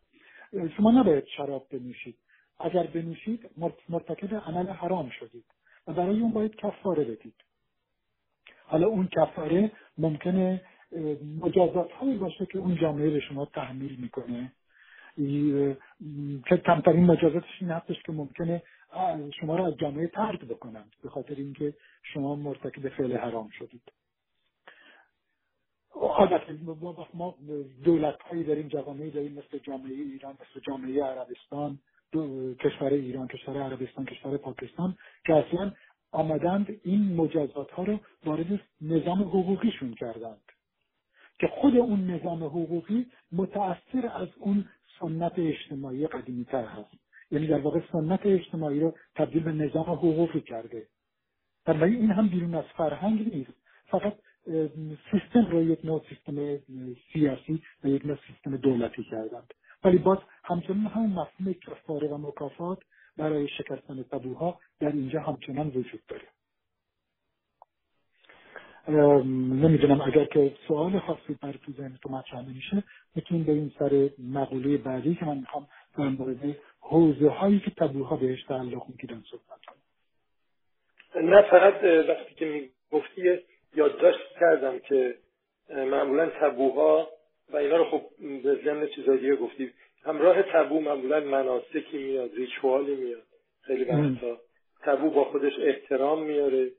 [0.77, 2.17] شما نباید شراب بنوشید.
[2.59, 3.51] اگر بنوشید
[3.89, 5.45] مرتکب عمل حرام شدید
[5.87, 7.35] و برای اون باید کفاره بدید.
[8.65, 10.63] حالا اون کفاره ممکنه
[11.41, 14.53] مجازات هایی باشه که اون جامعه به شما تحمیل می‌کنه.
[16.49, 18.63] که کمترین مجازاتش این هستش که ممکنه
[19.41, 23.83] شما رو از جامعه ترد بکنند به خاطر اینکه شما مرتکب فعل حرام شدید.
[25.93, 26.43] عادت
[27.15, 27.35] ما
[27.85, 31.79] دولت هایی داریم جوامعی داریم مثل جامعه ایران مثل جامعه عربستان
[32.61, 34.97] کشور ایران کشور عربستان کشور پاکستان
[35.27, 35.73] که اصلا
[36.13, 40.43] آمدند این مجازات ها رو وارد نظام حقوقیشون کردند.
[41.39, 44.69] که خود اون نظام حقوقی متأثر از اون
[45.01, 46.95] سنت اجتماعی قدیمی تر هست.
[47.31, 50.87] یعنی در واقع سنت اجتماعی رو تبدیل به نظام حقوقی کرده.
[51.65, 53.53] بنابراین این هم بیرون از فرهنگ نیست.
[53.87, 54.15] فقط
[55.11, 56.59] سیستم رو یک نوع سیستم
[57.13, 59.55] سیاسی و یک نوع سیستم دولتی کردند.
[59.85, 62.79] ولی باز همچنان همون مفهوم کفاره و مکافات
[63.17, 66.29] برای شکستن تابوها در اینجا همچنان وجود داره.
[68.89, 72.83] نمی‌دونم اگر که سوال خاصی بر تو ذهن تو مطرح نمیشه
[73.15, 78.43] می‌تونیم بریم سر مقوله بعدی که من می‌خوام در مورد حوزه هایی که تابوها بهش
[78.43, 81.31] تعلق می‌گیرن صحبت کنم.
[81.31, 83.39] نه فقط وقتی که می‌گفتی
[83.75, 85.15] یادداشت کردم که
[85.69, 87.09] معمولا تبوها
[87.53, 88.03] و اینا رو خب
[88.43, 89.73] به ضمن چیزای دیگه گفتی.
[90.05, 93.23] همراه تبو معمولا مناسکی میاد ریچوالی میاد
[93.63, 94.39] خیلی وقتا.
[94.83, 96.71] تبو با خودش احترام میاره.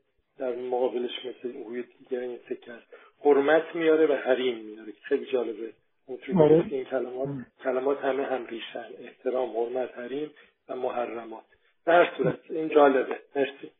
[0.41, 2.79] در مقابلش مثل اوی دیگر این سکر
[3.23, 4.93] حرمت میاره و حریم میاره.
[5.01, 5.73] خیلی جالبه.
[6.37, 6.65] آره.
[6.69, 7.29] این کلمات
[7.63, 8.85] کلمات همه هم ریشن.
[8.99, 10.31] احترام حرمت حریم
[10.69, 11.43] و محرمات.
[11.85, 13.19] در صورت این جالبه.
[13.35, 13.71] مرسی.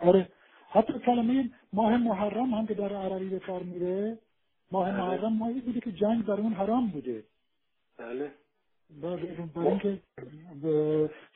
[0.00, 0.28] آره.
[0.70, 4.18] حتی کلمه ماه محرم هم که در عربی به کار میره
[4.70, 5.00] ماه بله.
[5.00, 7.24] محرم ماهی بوده که جنگ در اون حرام بوده.
[7.98, 8.30] بله.
[9.02, 9.98] برای اینکه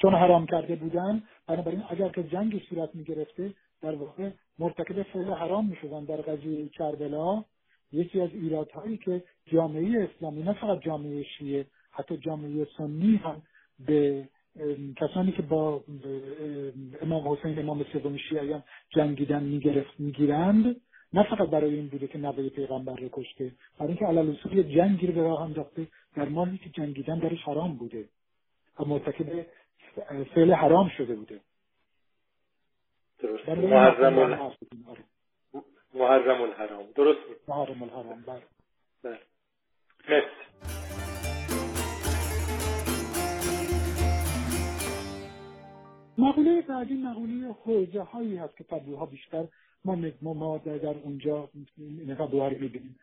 [0.02, 5.66] چون حرام کرده بودن بنابراین اگر که جنگ صورت می‌گرفته در واقع مرتکب فعل حرام
[5.66, 7.44] می‌شدن در قضیه کربلا.
[7.92, 13.42] یکی از ایرادهایی که جامعه اسلامی نه فقط جامعه شیعه حتی جامعه سنی هم
[13.86, 14.28] به
[14.96, 15.84] کسانی که با
[17.02, 20.76] امام حسین امام سوم شیعیان جنگیدن می‌گرفت می‌گیرند
[21.12, 25.06] نه فقط برای این بوده که نوه پیغمبر رو کشته برای اینکه علل اصول جنگی
[25.06, 25.86] رو به راه انداخته.
[26.14, 28.09] در مالی که جنگیدن درش حرام بوده
[28.81, 29.46] و مرتکب
[30.35, 31.40] فعل حرام شده بوده.
[33.18, 34.14] درست محرم
[35.94, 36.87] محرم الحرام.
[36.94, 38.24] درست محرم الحرام.
[38.27, 38.42] بله.
[39.03, 39.18] بله.
[40.09, 40.44] مرسی.
[46.18, 49.44] مقوله بعدی مقوله حوزه هایی هست که تبلیغ بیشتر
[49.85, 51.48] ما ما در اونجا
[52.18, 52.98] تبوها رو می‌بینیم.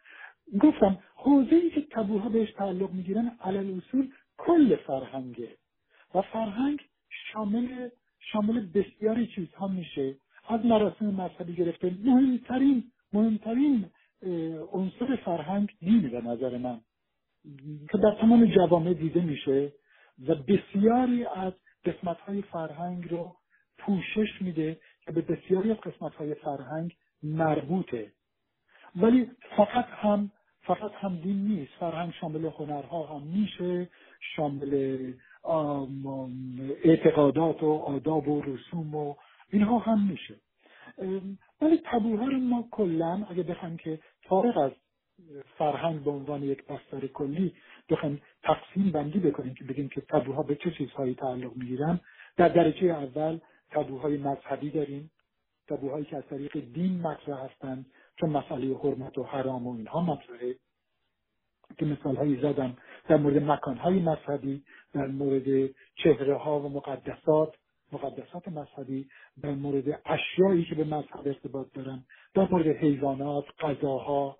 [0.62, 5.58] گفتم حوزه ای که تبوها بهش تعلق می‌گیرن علل اصول کل فرهنگه
[6.16, 6.80] و فرهنگ
[7.34, 7.90] شامل
[8.32, 10.18] شامل بسیاری چیزها میشه.
[10.48, 13.86] از مراسم مذهبی گرفته مهمترین مهمترین
[14.72, 16.82] عنصر فرهنگ دین به نظر من
[17.92, 19.74] که در تمام جوامع دیده میشه
[20.28, 21.54] و بسیاری از
[21.86, 23.36] قسمت های فرهنگ رو
[23.78, 28.12] پوشش میده که به بسیاری از قسمت های فرهنگ مربوطه.
[28.96, 31.72] ولی فقط هم فقط هم دین نیست.
[31.80, 33.90] فرهنگ شامل هنرها هم میشه.
[34.36, 35.14] شامل
[36.84, 39.16] اعتقادات و آداب و رسوم و
[39.50, 40.36] اینها هم میشه.
[41.62, 44.72] ولی تبوها رو ما کلا اگه بخوایم که فارغ از
[45.58, 47.54] فرهنگ به عنوان یک بستر کلی
[47.90, 52.00] بخوایم تقسیم بندی بکنیم که بگیم که تبوها به چه چیزهایی تعلق می‌گیرن
[52.38, 55.12] در درجه اول تبوهای مذهبی داریم.
[55.68, 57.86] تبوهایی که از طریق دین مطرح هستند
[58.20, 60.56] چون مسئله حرمت و حرام و اینها مطرحه
[61.78, 62.78] که مثال هایی زدم
[63.10, 67.56] در مورد مکان های مذهبی در مورد چهره ها و مقدسات
[67.92, 69.10] مقدسات مذهبی
[69.42, 74.38] در مورد اشیایی که به مذهب ارتباط دارن در مورد حیوانات غذاها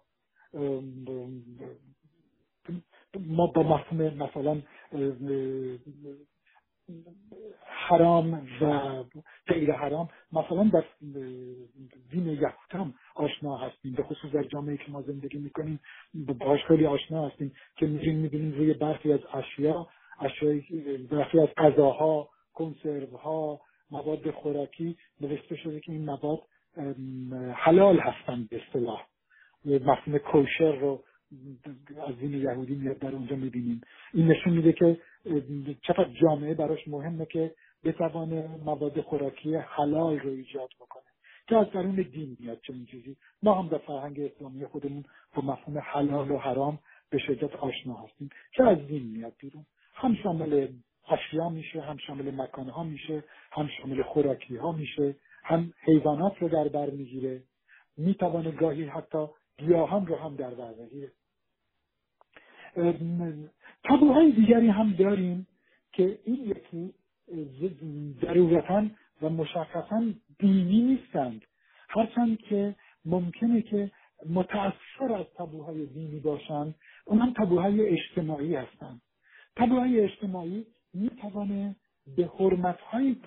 [3.20, 4.62] ما با مفهوم مثلا
[7.66, 9.04] حرام و
[9.48, 10.10] غیر حرام.
[10.32, 10.84] مثلا در
[12.12, 15.80] دین یهود هم آشنا هستیم به خصوص در جامعه که ما زندگی می‌کنیم
[16.40, 19.88] باش خیلی آشنا هستیم که میریم می‌بینیم روی برخی از اشیا
[21.12, 26.40] برخی از غذاها کنسرو ها مواد خوراکی نوشته شده که این مواد
[27.56, 29.08] حلال هستند به اصطلاح.
[29.66, 31.04] مفهوم کوشر رو
[32.08, 33.82] از دین یهودی میاد در اونجا می‌بینیم.
[34.14, 34.98] این نشون میده که
[35.88, 41.04] چقدر جامعه براش مهمه که بتوانه مواد خوراکی حلال رو ایجاد بکنه.
[41.48, 45.04] که از درون دین میاد چنین چیزی ما هم در فرهنگ اسلامی خودمون
[45.36, 49.66] با مفهوم حلال و حرام به شدت آشنا هستیم که از دین میاد بیرون.
[49.94, 50.68] هم شامل
[51.10, 56.68] اشیا میشه هم شامل مکانها میشه هم شامل خوراکی ها میشه هم حیوانات رو در
[56.68, 57.44] بر می‌گیره.
[57.98, 59.26] می‌توانه گاهی حتی
[59.58, 61.12] گیاهان رو هم در بر بگیره.
[63.84, 65.48] تابوهای دیگری هم داریم
[65.92, 66.94] که این یکی
[68.22, 68.86] ضرورتا
[69.22, 70.04] و مشخصا
[70.40, 71.42] دینی نیستند.
[71.90, 73.92] هرچند که ممکنه که
[74.30, 79.02] متأثر از تابوهای دینی باشند اون هم تابوهای اجتماعی هستند
[79.56, 81.76] تابوهای اجتماعی می‌توانه
[82.18, 83.22] به حرمتهایی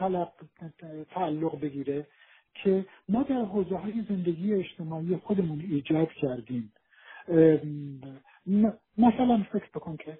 [1.15, 2.07] تعلق بگیره
[2.55, 6.73] که ما در حوزه های زندگی اجتماعی خودمون ایجاد کردیم.
[8.99, 10.19] مثلا فکر بکن که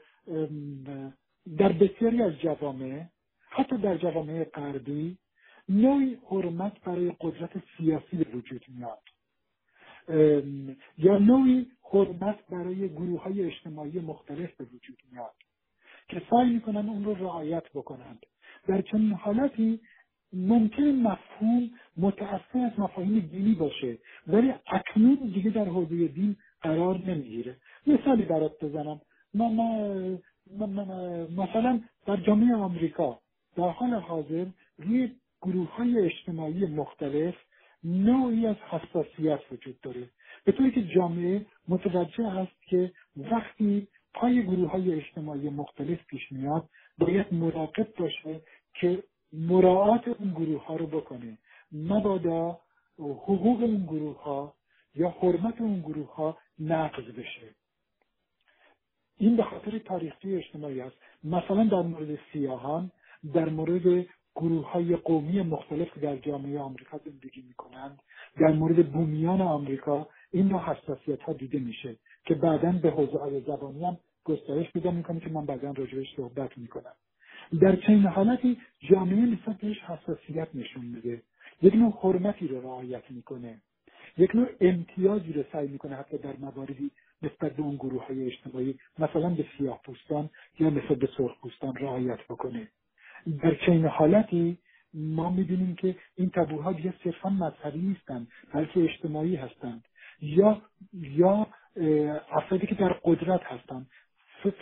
[1.59, 3.05] در بسیاری از جوامع
[3.51, 5.19] حتی در جوامع غربی
[5.69, 9.03] نوعی حرمت برای قدرت سیاسی به وجود میاد.
[10.99, 15.35] یا نوعی حرمت برای گروه های اجتماعی مختلف به وجود میاد
[16.09, 18.27] که سعی می‌کنن اون رو رعایت بکنند.
[18.67, 19.81] در چنین حالتی
[20.33, 27.57] ممکن مفهوم متأثر از مفاهیم دینی باشه ولی اکنون دیگه در حوزه دین قرار نمی‌گیره.
[27.87, 29.00] مثالی برات بزنم.
[29.35, 29.48] ما,
[31.37, 33.18] مثلا در جامعه آمریکا
[33.57, 34.46] در حال حاضر
[34.79, 35.11] روی
[35.42, 37.35] گروه های اجتماعی مختلف
[37.85, 40.09] نوعی از حساسیت وجود داره.
[40.44, 46.68] به طوری که جامعه متوجه است که وقتی پای گروه های اجتماعی مختلف پیش میاد
[46.98, 48.40] باید مراقب باشه
[48.81, 51.38] که مراعات اون گروه ها رو بکنه.
[51.72, 52.59] مبادا
[52.98, 54.55] حقوق اون گروه ها
[54.94, 57.54] یا حرمت اون گروه ها نقض بشه.
[59.18, 60.96] این به خاطر تاریخی اجتماعی است.
[61.24, 62.90] مثلا در مورد سیاهان
[63.35, 68.02] در مورد گروه های قومی مختلف در جامعه آمریکا زندگی می‌کنند
[68.40, 73.40] در مورد بومیان آمریکا این نوع حساسیت ها دیده میشه که بعدا به حوزه های
[73.40, 76.94] زبانی هم گسترش پیدا می‌کنه که من بعدا راجبش صحبت می‌کنم.
[77.61, 78.59] در چنین حالتی
[78.90, 81.22] جامعه نسبت بهش حساسیت نشون میده.
[81.62, 83.61] یک نوع حرمتی رو رعایت می‌کنه.
[84.16, 86.90] یک نوع امتیازی رو سعی می‌کنه حتی در مواردی
[87.22, 91.77] نسبت به اون گروه های اجتماعی مثلا به سیاه پوستان یا نسبت به سرخ پوستان
[91.77, 92.68] رعایت بکنه.
[93.42, 94.59] در چنین حالتی
[94.94, 99.85] ما می‌بینیم که این تابوها دیگه صرفا مذهبی نیستند بلکه اجتماعی هستند.
[100.20, 101.46] یا یا
[102.31, 103.87] افرادی که در قدرت هستند.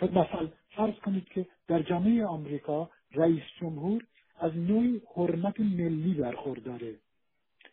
[0.01, 4.03] مثلا فرض کنید که در جامعه آمریکا رئیس جمهور
[4.39, 6.95] از نوعی حرمت ملی برخورداره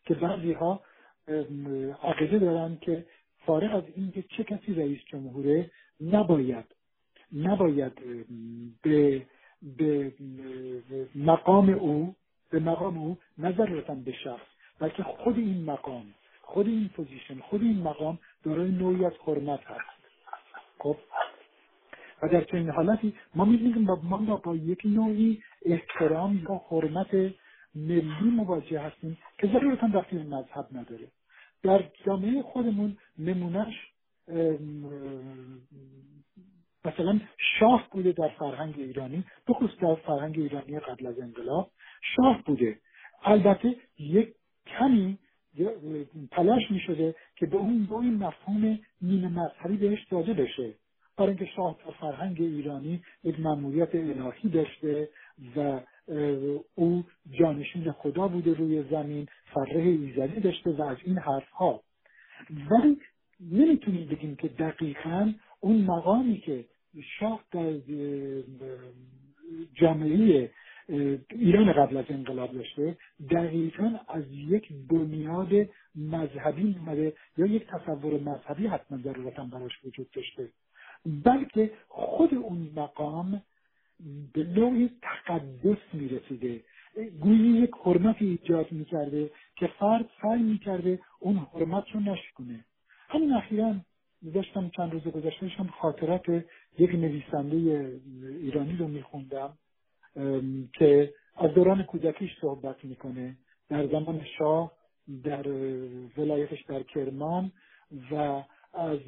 [0.05, 0.81] که بعضی ها
[2.03, 3.07] عقیده دارن که
[3.47, 6.65] فارغ از اینکه چه کسی رئیس جمهوره نباید
[7.33, 7.93] نباید
[8.83, 9.27] به
[9.63, 10.13] به
[11.15, 12.15] مقام او
[12.51, 14.47] به مقام او نظر به شخص
[14.81, 20.01] بلکه خود این مقام خود این پوزیشن خود این مقام دارای نوعی از حرمت هست.
[20.79, 20.97] خب؟
[22.23, 27.15] و در چنین حالتی ما می‌بینیم با ما با یک نوعی احترام یا حرمت
[27.75, 31.09] ملی مواجه هستیم که ضرورتا وقتی مذهب نداره.
[31.63, 33.75] در جامعه خودمون نمونهش
[36.85, 37.21] مثلا
[37.59, 41.71] شاه بوده در فرهنگ ایرانی بخصوص در فرهنگ ایرانی قبل از انقلاب.
[42.17, 42.79] شاه بوده.
[43.23, 44.35] البته یک
[44.67, 45.19] کمی
[46.31, 50.75] تلاش می شده که به اون نوعی مفهوم نیمه مذهبی بهش داده بشه.
[51.21, 55.09] برای اینکه شاه در فرهنگ ایرانی یک ممنوعیت الهی داشته
[55.57, 55.81] و
[56.75, 61.83] او جانشین خدا بوده روی زمین فره ایزدی داشته و از این حرف ها
[62.71, 62.99] ولی
[63.41, 66.65] نمی‌تونیم بگیم که دقیقا اون مقامی که
[67.21, 67.73] شاه در
[69.75, 70.51] جامعه
[71.31, 72.97] ایران قبل از انقلاب داشته
[73.31, 75.51] دقیقا از یک بنیاد
[75.95, 80.49] مذهبی اومده یا یک تصور مذهبی حتما ضرورتا براش وجود داشته.
[81.07, 83.43] بلکه خود اون مقام
[84.33, 86.61] به نوعی تقدس می‌رسیده.
[87.21, 92.65] گویی یک حرمتی ایجاد می‌کرده که فرد سعی می‌کرده اون حرمت رو نشکنه
[93.09, 93.75] همین اخیرا
[94.35, 96.29] داشتم چند روز گذشته داشتم خاطرات
[96.79, 97.57] یک نویسنده
[98.23, 99.59] ایرانی رو میخوندم
[100.73, 103.37] که از دوران کودکیش صحبت می‌کنه.
[103.69, 104.73] در زمان شاه
[105.25, 105.49] در
[106.17, 107.53] ولایتش در کرمان
[108.11, 108.43] و
[108.75, 108.99] از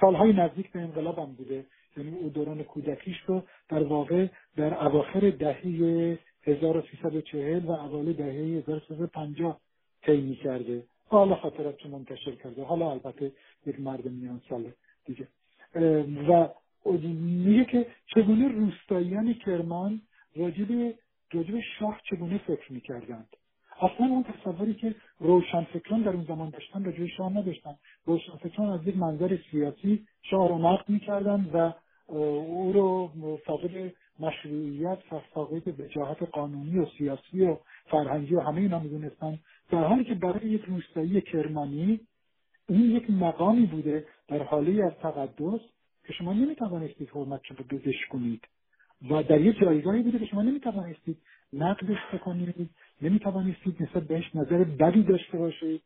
[0.00, 1.66] سالهای نزدیک به انقلاب هم بوده.
[1.96, 9.60] یعنی او دوران کودکیش رو در واقع در اواخر دهه 1340 و اوایل دهه 1350
[10.02, 12.64] طی کرده حالا خاطرات منتشر کرده.
[12.64, 13.32] حالا البته
[13.66, 14.72] یک مرد میان سال
[15.04, 15.28] دیگه.
[16.28, 16.48] و
[16.86, 20.00] میگه که چگونه روستاییان کرمان
[20.36, 20.94] راجب
[21.32, 23.36] راجب شاه چگونه فکر می‌کردند؟
[23.80, 27.74] اصلا اون تصوری که روشنفکران در اون زمان داشتن راجب شاه نداشتن.
[28.06, 31.72] روشنفکران از یک منظر سیاسی شاه رو نقد می‌کردن و
[32.06, 33.10] او رو
[33.46, 37.56] فاقد مشروعیت و فاقد وجاهت قانونی و سیاسی و
[37.90, 39.38] فرهنگی و همه اینا می‌دونستن.
[39.70, 42.00] در حالی که برای یک روستایی کرمانی
[42.68, 45.60] این یک مقامی بوده در حالی از تقدس
[46.06, 48.44] که شما نمی‌توانستید حرمت رو بزش کنید
[49.10, 51.18] و در یک جایگاهی بوده که شما نمی‌توانستید
[51.52, 52.70] نقدش بکنید.
[53.02, 55.82] نمی‌توانستید نسبت بهش نظر بدی داشته باشید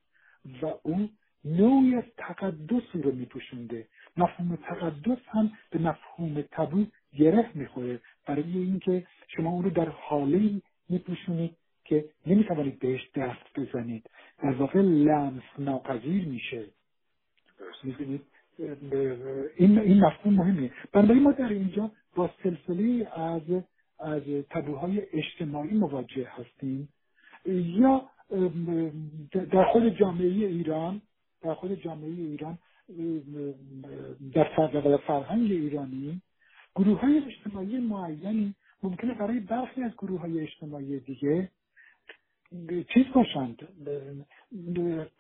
[0.63, 1.09] و اون
[1.45, 3.87] نوعی از تقدس رو میپوشونده.
[4.17, 6.85] مفهوم تقدس هم به مفهوم تبو
[7.19, 8.01] گره می‌خوره.
[8.27, 14.11] برای اینکه شما اون رو در حاله میپوشونید که نمی‌توانید بهش دست بزنید.
[14.43, 16.65] در واقع لمس ناپذیر میشه.
[17.83, 18.23] می‌دونید؟
[19.57, 20.71] این این مفهوم مهمه.
[20.93, 23.43] بنابراین ما در اینجا با سلسله از
[24.01, 26.89] از تبوهای اجتماعی مواجه هستیم.
[27.47, 28.09] یا
[29.33, 31.03] در خود جامعه ایران
[31.43, 32.59] در خود جامعه ایران
[34.35, 36.23] در فرهنگ ایرانی
[36.75, 41.49] گروه های اجتماعی معینی ممکنه برای برخی از گروه های اجتماعی دیگه
[42.95, 43.69] چیز باشند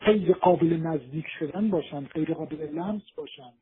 [0.00, 3.58] غیر قابل نزدیک شدن باشند غیر قابل لمس باشند.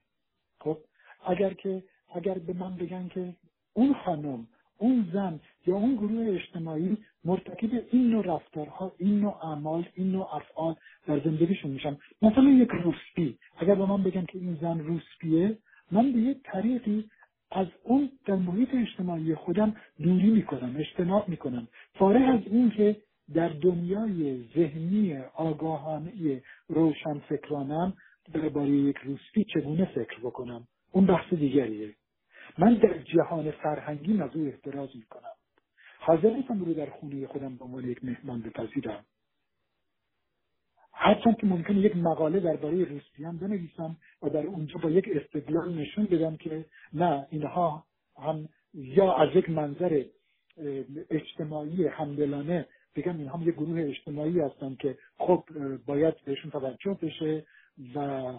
[0.60, 0.78] خب
[1.26, 1.82] اگر که
[2.14, 3.34] اگر به من بگن که
[3.72, 4.46] اون خانم
[4.80, 10.34] اون زن یا اون گروه اجتماعی مرتکب این نوع رفتارها این نوع اعمال این نوع
[10.34, 10.74] افعال
[11.06, 11.96] در زندگیشون میشن.
[12.22, 13.38] مثلا یک روسپی.
[13.58, 15.58] اگر به من بگن که این زن روسپیه
[15.90, 17.04] من به یک طریقی
[17.50, 21.68] از اون در محیط اجتماعی خودم دوری می‌کنم اجتناب می‌کنم.
[21.94, 22.96] فارغ از این که
[23.34, 27.92] در دنیای ذهنی آگاهانه روشن فکرانم
[28.34, 30.66] درباره یک روسپی چگونه فکر بکنم.
[30.92, 31.94] اون بحث دیگریه.
[32.58, 35.32] من در جهان فرهنگی از او احتراز می‌کنم.
[36.00, 39.04] حاضر نیستم رو در خونه خودم به عنوان یک مهمان بپذیرم.
[40.92, 46.04] هرچند که ممکنه یک مقاله درباره روسپیان بنویسم و در اونجا با یک استدلال نشون
[46.04, 47.84] بدم که نه اینها
[48.18, 50.04] هم یا از یک منظر
[51.10, 55.44] اجتماعی همدلانه بگم اینها هم یک گروه اجتماعی هستن که خب
[55.86, 57.46] باید بهشون توجه بشه
[57.94, 58.32] و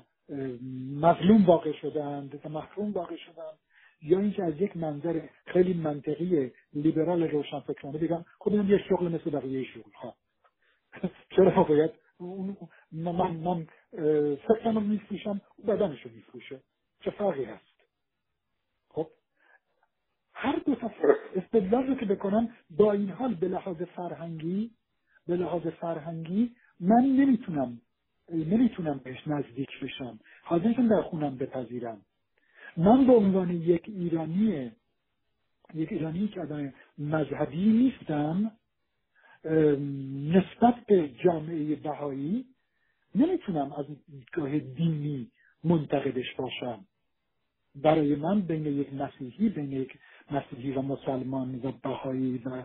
[1.02, 3.58] مظلوم واقع شدند و محروم واقع شدند.
[4.02, 9.30] یا اینکه از یک منظر خیلی منطقی لیبرال روشنفکرانه بگم خب اینم یه شغل مثل
[9.30, 10.16] بقیه شغل ها.
[11.36, 11.92] چرا باید؟
[12.92, 13.68] من من
[14.48, 16.62] فکرم رو میفروشم بدنش رو میفروشه.
[17.02, 17.82] چه فرقی هست؟
[18.90, 19.08] خب؟
[20.34, 20.92] هر دو تا
[21.36, 24.72] استدلال رو که بکنم با این حال به لحاظ فرهنگی
[25.28, 27.82] به لحاظ فرهنگی من نمی‌تونم
[28.30, 30.20] نمی‌تونم بهش نزدیک بشم.
[30.44, 32.02] حاضرشم در خونم بپذیرم.
[32.78, 34.72] من به عنوان یک ایرانی
[35.74, 38.52] یک ایرانی که آدم مذهبی نیستم
[40.36, 42.46] نسبت به جامعه بهایی
[43.16, 45.32] نمی‌تونم از دیدگاه دینی
[45.64, 46.86] منتقدش باشم.
[47.76, 49.94] برای من بین یک مسیحی بین یک
[50.32, 52.64] مسیحی و مسلمان و بهایی و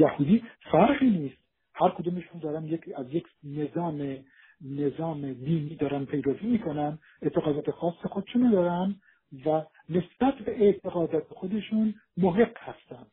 [0.00, 1.36] یهودی فرقی نیست.
[1.74, 4.18] هر کدومشون دارن یک از یک نظام
[4.62, 9.00] نظام دینی دارن پیروی می‌کنن اعتقادات خاص خودشون دارن
[9.46, 13.12] و نسبت به اعتقادات خودشون محق هستند.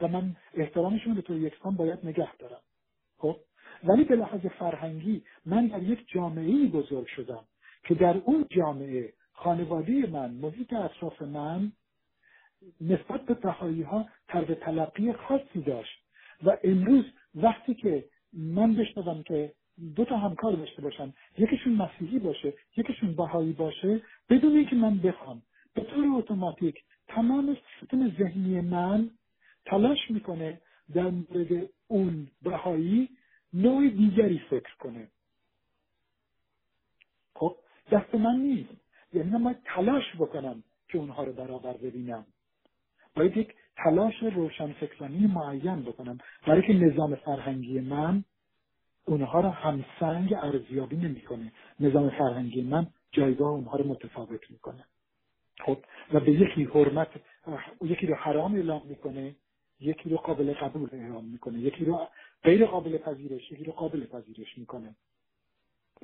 [0.00, 2.60] و من احترامشون به طور یکسان باید نگه دارم.
[3.18, 3.36] خب؟
[3.84, 7.44] ولی به لحاظ فرهنگی من در یک جامعه بزرگ شدم
[7.84, 11.72] که در اون جامعه خانواده من محیط اطراف من
[12.80, 16.04] نسبت به بهایی ها طرز تلقی خاصی داشت.
[16.42, 17.04] و امروز
[17.34, 19.52] وقتی که من بشنوم که
[19.96, 21.12] دو تا همکار داشته باشن.
[21.38, 24.02] یکیشون مسیحی باشه یکیشون بهایی باشه.
[24.30, 25.42] بدون اینکه من بخوام
[25.74, 29.10] به طور اتوماتیک تمام سیستم ذهنی من
[29.66, 30.60] تلاش می‌کنه
[30.94, 33.08] در مورد اون بهایی
[33.52, 35.08] نوع دیگری فکر کنه.
[37.34, 37.56] خب
[37.92, 38.70] دست من نیست.
[39.12, 42.26] یعنی من باید تلاش بکنم که اونها رو برابر ببینم.
[43.14, 46.18] باید یک تلاش روشن فکرانی معین بکنم.
[46.46, 48.24] برای که نظام فرهنگی من
[49.08, 51.52] اونها رو همسنگ ارزیابی نمی‌کنه.
[51.80, 54.84] نظام فرهنگی من جایگاه اونها رو متفاوت می‌کنه.
[55.60, 55.78] خب
[56.12, 57.08] و به یکی حرمت
[57.82, 59.34] یکی رو حرام اعلام می‌کنه
[59.80, 62.08] یکی رو قابل قبول اعلام می‌کنه یکی رو
[62.44, 64.94] غیر قابل پذیرش یکی رو قابل پذیرش می‌کنه.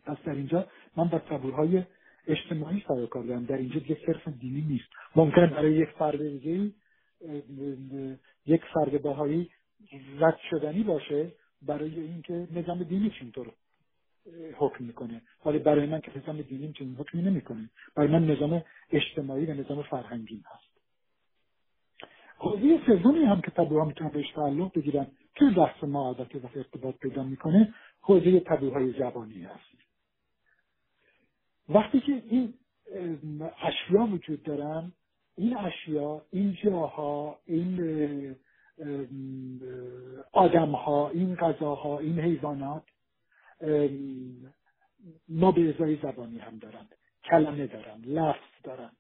[0.06, 1.82] پس در اینجا من با تبورهای
[2.26, 3.44] اجتماعی سر کار دارم.
[3.44, 4.88] در اینجا یه صرف دینی نیست.
[5.16, 6.70] ممکن برای یک فرد دیگه
[8.46, 9.50] یک فرد باهایی
[10.18, 11.32] رد شدنی باشه
[11.66, 13.52] برای اینکه نظام دینی اینطور
[14.56, 15.22] حکم می‌کنه.
[15.44, 17.70] ولی برای من که نظام دینی چنین حکمی نمی‌کنه.
[17.94, 20.74] برای من نظام اجتماعی و نظام فرهنگی هست.
[22.38, 26.94] حوزه سومی هم که تبوها می‌تونن بهش تعلق بگیرن که بحث ما البته وقتی ارتباط
[26.94, 29.74] پیدا می‌کنه حوزه تبوهای زبانی هست.
[31.68, 32.54] وقتی که این
[33.62, 34.92] اشیا وجود دارن
[35.36, 38.36] این اشیا این جاها این
[40.32, 42.82] آدمها این غذاها این حیوانات
[45.28, 46.94] ما به ازای زبانی هم دارند
[47.24, 48.96] کلمه دارند لفظ دارند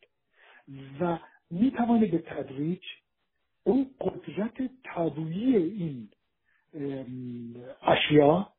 [1.00, 1.18] و
[1.50, 2.82] می توانید به تدریج
[3.64, 6.08] اون قدرت تابویی این
[7.82, 8.52] اشیا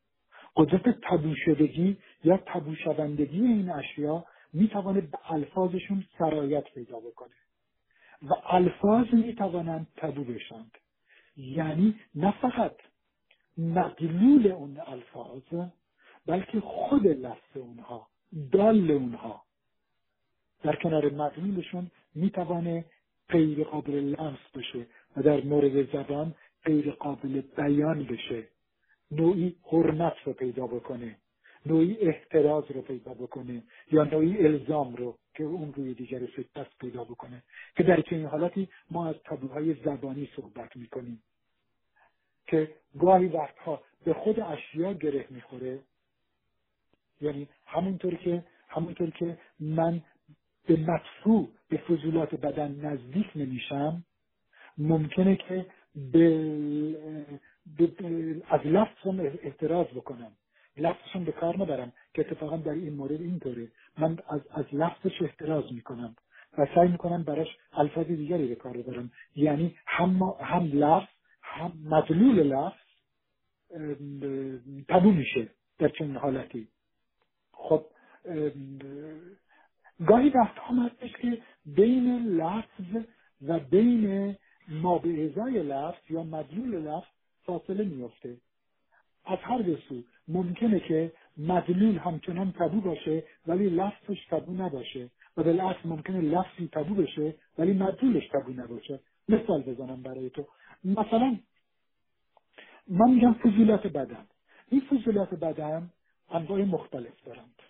[0.56, 7.36] قدرت تبو شدگی یا تبو شوندگی این اشیا می توانه به الفاظشون سرایت پیدا بکنه
[8.22, 10.72] و الفاظ می توانند تبو بشند.
[11.38, 12.76] یعنی نه فقط
[13.58, 15.70] مدلول اون الفاظ
[16.26, 18.08] بلکه خود لفظ اونها
[18.52, 19.44] دال اونها.
[20.64, 22.86] در کنار مدلولشون می‌توانه
[23.30, 28.48] غیر قابل لمس بشه و در مورد زبان غیر قابل بیان بشه.
[29.12, 31.18] نوعی حرمت رو پیدا بکنه.
[31.66, 35.18] نوعی احتراز رو پیدا بکنه یا نوعی الزام رو.
[35.36, 36.20] که اون روی دیگر
[36.56, 37.44] دست پیدا بکنه.
[37.76, 41.24] که در چنین حالاتی ما از تابوهای زبانی صحبت می‌کنیم
[42.48, 45.80] که گاهی وقتها به خود اشیا گره می‌خوره.
[47.22, 50.02] یعنی همونطور که همونطور که من
[50.68, 54.04] به مدفوع به فضولات بدن نزدیک نمیشم
[54.78, 55.66] ممکنه که
[55.96, 57.28] به,
[58.50, 60.32] از لفظم احتراز بکنم.
[60.78, 63.68] لفظشون به کار نبرم که اتفاقا در این مورد اینطوره.
[63.98, 66.16] من از, از لفظش احتراز می‌کنم
[66.58, 69.12] و سعی می‌کنم براش الفاظ دیگری به کار ببرم.
[69.36, 71.08] یعنی هم, هم لفظ
[71.42, 72.86] هم مدلول لفظ
[74.90, 75.48] تبو میشه
[75.80, 76.68] در چنین حالتی.
[77.52, 77.86] خب
[80.08, 83.06] گاهی وقت هم هستش که بین لفظ
[83.42, 84.36] و بین
[84.70, 87.08] ما به ازای لفظ یا مدلول لفظ
[87.44, 88.38] فاصله میفته
[89.26, 89.78] از هر دو
[90.28, 95.10] ممکنه که مدلول همچنان تبو باشه ولی لفظش تبو نباشه.
[95.38, 99.00] و بالعکس ممکنه لفظی تبو بشه ولی مدلولش تبو نباشه.
[99.30, 100.48] مثال بزنم برای تو.
[100.84, 101.38] مثلا
[102.88, 104.26] من میگم فضولات بدن.
[104.70, 105.90] این فضولات بدن
[106.30, 107.62] انواع مختلف دارند.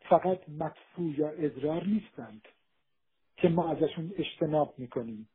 [0.00, 2.42] فقط مدفوع یا ادرار نیستند
[3.36, 5.28] که ما ازشون اجتناب می‌کنیم.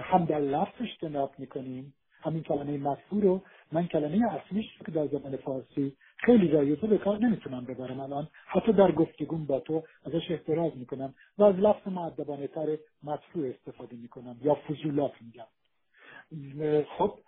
[0.00, 3.42] هم در لفظ اجتناب می‌کنیم همین کلمه مدفوع رو
[3.72, 8.28] من کلمه اصلیش که در زبان فارسی خیلی رایزه به کار نمی‌تونم ببرم الان.
[8.46, 13.96] حتی در گفتگون با تو ازش احتراز می‌کنم و از لفظ معدبانه تر مدفوع استفاده
[13.96, 15.46] می‌کنم یا فضولات میگم.
[16.98, 17.18] خب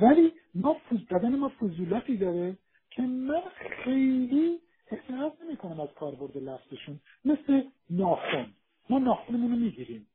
[0.00, 0.76] ولی ما
[1.10, 2.56] بدن ما فضولاتی داره
[2.90, 3.42] که من
[3.84, 4.58] خیلی
[4.90, 7.00] احتراز نمی کنم از کاربرد لفظشون.
[7.24, 8.46] مثل ناخن.
[8.90, 10.06] ما ناخنمون رو می‌گیریم.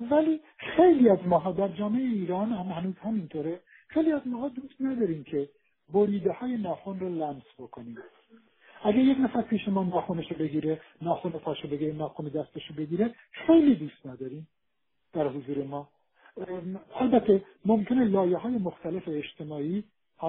[0.00, 3.60] ولی خیلی از ماها در جامعه ایران هم هنوز همینطوره.
[3.88, 5.48] خیلی از ماها دوست نداریم که
[5.92, 7.98] بریده های ناخن رو لمس بکنیم.
[8.84, 13.14] اگه یک نفر پیش ما ناخونش رو بگیره ناخون پاشو بگیره ناخون دستش رو بگیره
[13.30, 14.48] خیلی دوست نداریم
[15.12, 15.88] در حضور ما.
[16.94, 19.84] البته ممکنه لایه های مختلف اجتماعی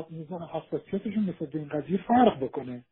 [0.10, 2.86] میزان حساسیتشون مثل این قضیه فرق بکنه.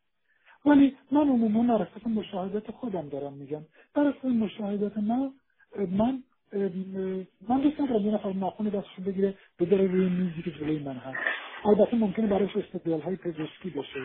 [0.66, 3.62] ولی من عموما در اساس مشاهدات خودم دارم میگم.
[3.94, 5.32] در اساس مشاهدات من
[5.90, 6.22] من
[7.48, 11.18] من دوست ندارم یه نفر ناخون دستشو بگیره بذاره روی میزی که جلوی من هست.
[11.64, 14.00] البته ممکنه براش استدلال های پزشکی بشه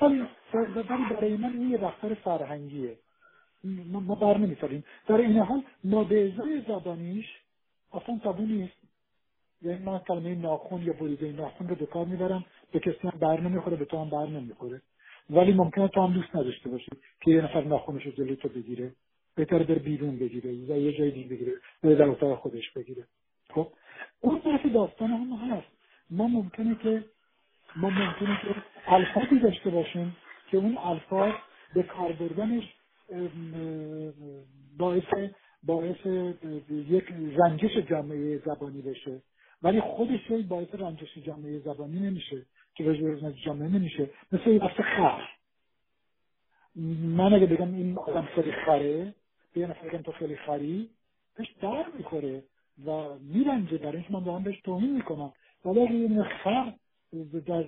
[0.00, 0.24] ولی
[1.10, 2.96] برای من یه رفتار فرهنگیه.
[3.92, 5.62] ما بر نمیساریم در این حال
[5.94, 7.26] ازای زبانیش
[7.92, 8.76] اصلا تابو نیست.
[9.62, 13.40] یعنی من کلمه ناخون یا بریده ناخون رو به کار می‌برم به کسی هم بر
[13.40, 14.82] نمی‌خوره به تو هم بر نمی‌خوره.
[15.30, 16.90] ولی ممکنه تو هم دوست نداشته باشی
[17.20, 18.92] که یه نفر ناخونش رو جلوی تو بگیره.
[19.36, 23.06] بهتر بر بیرون بگیره یا یه جای دیگه بگیره بره در اتاق خودش بگیره.
[23.50, 23.68] خب
[24.20, 25.66] اون طرف داستان هم هست.
[26.10, 27.04] ما ممکنه که
[27.76, 28.54] ما ممکنه که
[28.86, 30.16] الفاظی داشته باشیم
[30.50, 31.32] که اون الفاظ
[31.74, 32.64] به کار بردنش
[34.78, 35.30] باعث
[35.62, 36.06] باعث
[36.70, 37.04] یک
[37.36, 39.22] رنجش جامعه زبانی بشه.
[39.62, 44.10] ولی خودش باعث رنجش جامعه زبانی نمیشه که رنجش جامعه نمیشه.
[44.32, 45.28] مثل یه خر.
[47.16, 49.14] من اگه بگم این آدم خیلی خره
[49.56, 50.90] به یه نفر تو خیلی خری
[51.36, 52.42] بهش در می‌خوره
[52.86, 55.32] و میرنجه برای اینکه من دارم بهش توهین می‌کنم.
[55.64, 56.72] ولی اگه یه خر
[57.46, 57.64] در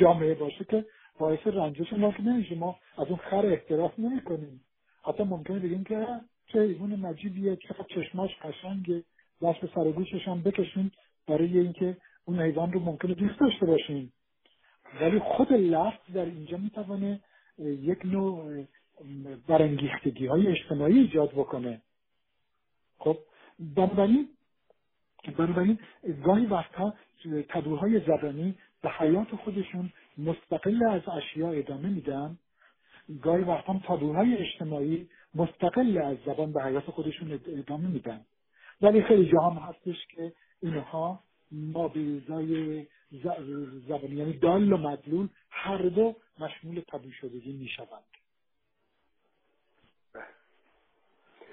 [0.00, 0.84] جامعه باشه که
[1.18, 4.60] باعث رنجش ما که نمیشه ما از اون خر احتراف نمی‌کنیم.
[5.04, 6.06] حتی ممکنه بگیم که
[6.46, 9.04] چه ایمون مجیبیه چقدر چشماش قشنگه
[9.42, 10.92] دست به سر گوشش هم بکشیم
[11.28, 14.12] برای اینکه اون حیوان رو ممکنه دوست داشته باشیم.
[15.00, 17.20] ولی خود لفظ در اینجا می‌توانه
[17.58, 18.64] یک نوع
[19.48, 21.82] برانگیختگی های اجتماعی ایجاد بکنه.
[22.98, 23.18] خب
[23.58, 24.28] بنابراین
[25.38, 25.78] بنابراین
[26.24, 26.94] گاهی وقتها
[27.48, 32.38] تبوهای زبانی به حیات خودشون مستقل از اشیاء ادامه میدن.
[33.22, 38.20] گاهی وقت هم تابوهای اجتماعی مستقل از زبان به حیات خودشون ادامه میدن.
[38.82, 40.32] ولی خیلی هم هستش که
[40.62, 41.20] اینها
[41.52, 42.20] ما به
[43.88, 48.04] زبانی یعنی دال و مدلول هر دو مشمول تبو شدگی می‌شوند.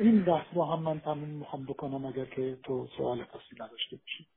[0.02, 4.28] این بحث رو هم من تموم می‌خوام بکنم اگر که تو سوال خاصی نداشته باشی.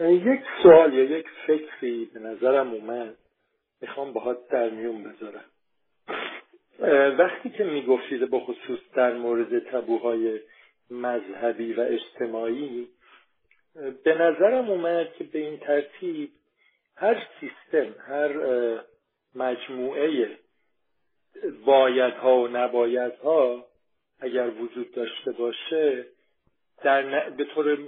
[0.00, 3.16] یک سوال یا یک فکری به نظرم اومد
[3.80, 5.44] می‌خوام باهات در میون بذارم.
[7.18, 10.40] وقتی که می‌گفتید به خصوص در مورد تبوهای
[10.90, 12.88] مذهبی و اجتماعی
[14.04, 16.30] به نظرم اومد که به این ترتیب
[16.96, 18.32] هر سیستم هر
[19.34, 20.38] مجموعه
[21.64, 23.64] بایدها و نبایدها
[24.20, 26.06] اگر وجود داشته باشه
[26.82, 27.78] در به طور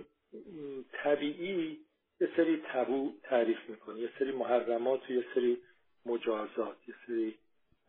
[0.92, 1.78] طبیعی
[2.20, 4.00] یه سری تبو تعریف می‌کنه.
[4.00, 5.58] یه سری محرمات و یه سری
[6.06, 7.34] مجازات یه سری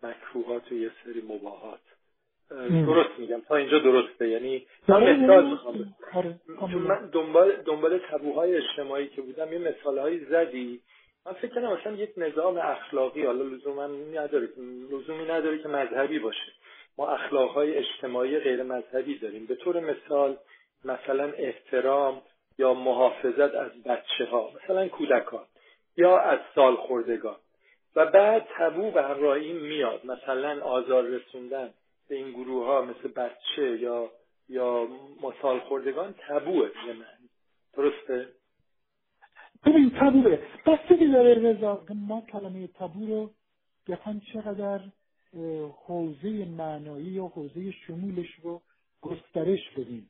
[0.04, 1.80] مکروهات و یه سری مباهات.
[2.86, 3.42] درست میگم.
[3.42, 4.30] تا اینجا درسته.
[4.30, 5.60] یعنی مثال
[6.14, 6.40] آره،
[6.78, 10.82] من دنبال دنبال تبوهای اجتماعی که بودم یه مثالهایی زدی
[11.26, 14.50] من فکر کنم مثلا یک نظام اخلاقی حالا لزوما نداره
[14.92, 16.52] لزومی نداره که مذهبی باشه.
[16.98, 19.46] ما اخلاقهای اجتماعی غیر مذهبی داریم.
[19.46, 20.38] به طور مثال
[20.86, 22.22] مثلا احترام
[22.58, 25.46] یا محافظت از بچه ها مثلا کودکان
[25.98, 27.38] یا از سال خوردگان
[27.96, 30.06] و بعد تبو بر رایی میاد.
[30.06, 31.74] مثلا آزار رسوندن
[32.10, 34.12] به این گروه ها مثل بچه یا
[34.50, 34.88] یا
[35.22, 36.72] مسال خوردگان تبوه.
[36.88, 37.30] یه معنی
[37.74, 38.28] درسته؟
[39.66, 43.32] ببین تبوه بستگی داره رضا ما کلمه تبو رو
[43.88, 44.82] بخوان چقدر
[45.86, 48.62] حوزه معنایی یا حوزه شمولش رو
[49.02, 50.10] گسترش بدیم.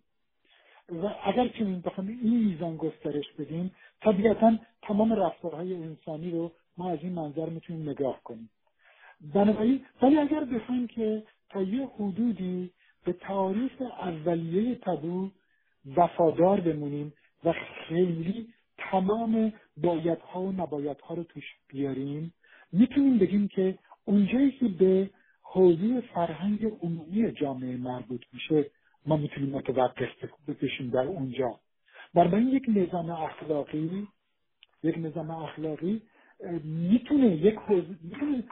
[0.90, 3.72] و اگر که بخوام این میزان گسترش بدیم
[4.02, 8.50] طبیعتا تمام رفتارهای انسانی رو ما از این منظر می‌تونیم نگاه کنیم.
[9.34, 12.72] بنابراین ولی اگر بخوایم که تا یه حدودی
[13.06, 15.30] به تعریف اولیه تبو
[15.98, 17.54] وفادار بمونیم و
[17.88, 18.48] خیلی
[18.92, 22.34] تمام بایدها و نبایدها رو توش بیاریم.
[22.72, 25.10] می‌تونیم بگیم که اونجایی که به
[25.42, 28.66] حوزه فرهنگ عمومی جامعه مربوط میشه
[29.06, 30.10] ما می‌تونیم متوقف
[30.62, 31.60] بشیم در اونجا.
[32.14, 34.08] بنابراین یک نظام اخلاقی
[34.84, 36.02] یک نظام اخلاقی
[36.64, 38.44] می‌تونه یک حوزه می‌تونه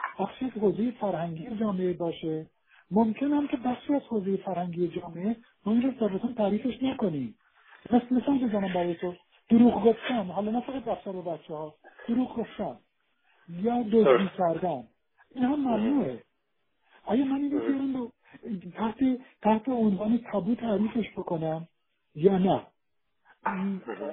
[0.61, 2.45] حوزه فرهنگی جامعه باشه.
[2.91, 5.35] ممکن هم که بخشی از حوزه فرهنگی جامعه
[5.65, 7.35] ما این رو تعریفش نکنیم.
[7.91, 9.15] مثل مثال بزنم برای تو
[9.49, 10.23] دروغ گفتن.
[10.25, 11.75] حالا نه فقط رفتار بچه ها
[12.07, 12.77] دروغ گفتن.
[13.49, 14.83] یا دزدی کردن.
[15.35, 16.23] این هم ممنوعه.
[17.05, 18.11] آیا من این رو
[18.75, 18.97] تحت
[19.41, 21.67] تحت عنوان تابو تعریفش بکنم
[22.15, 22.67] یا نه.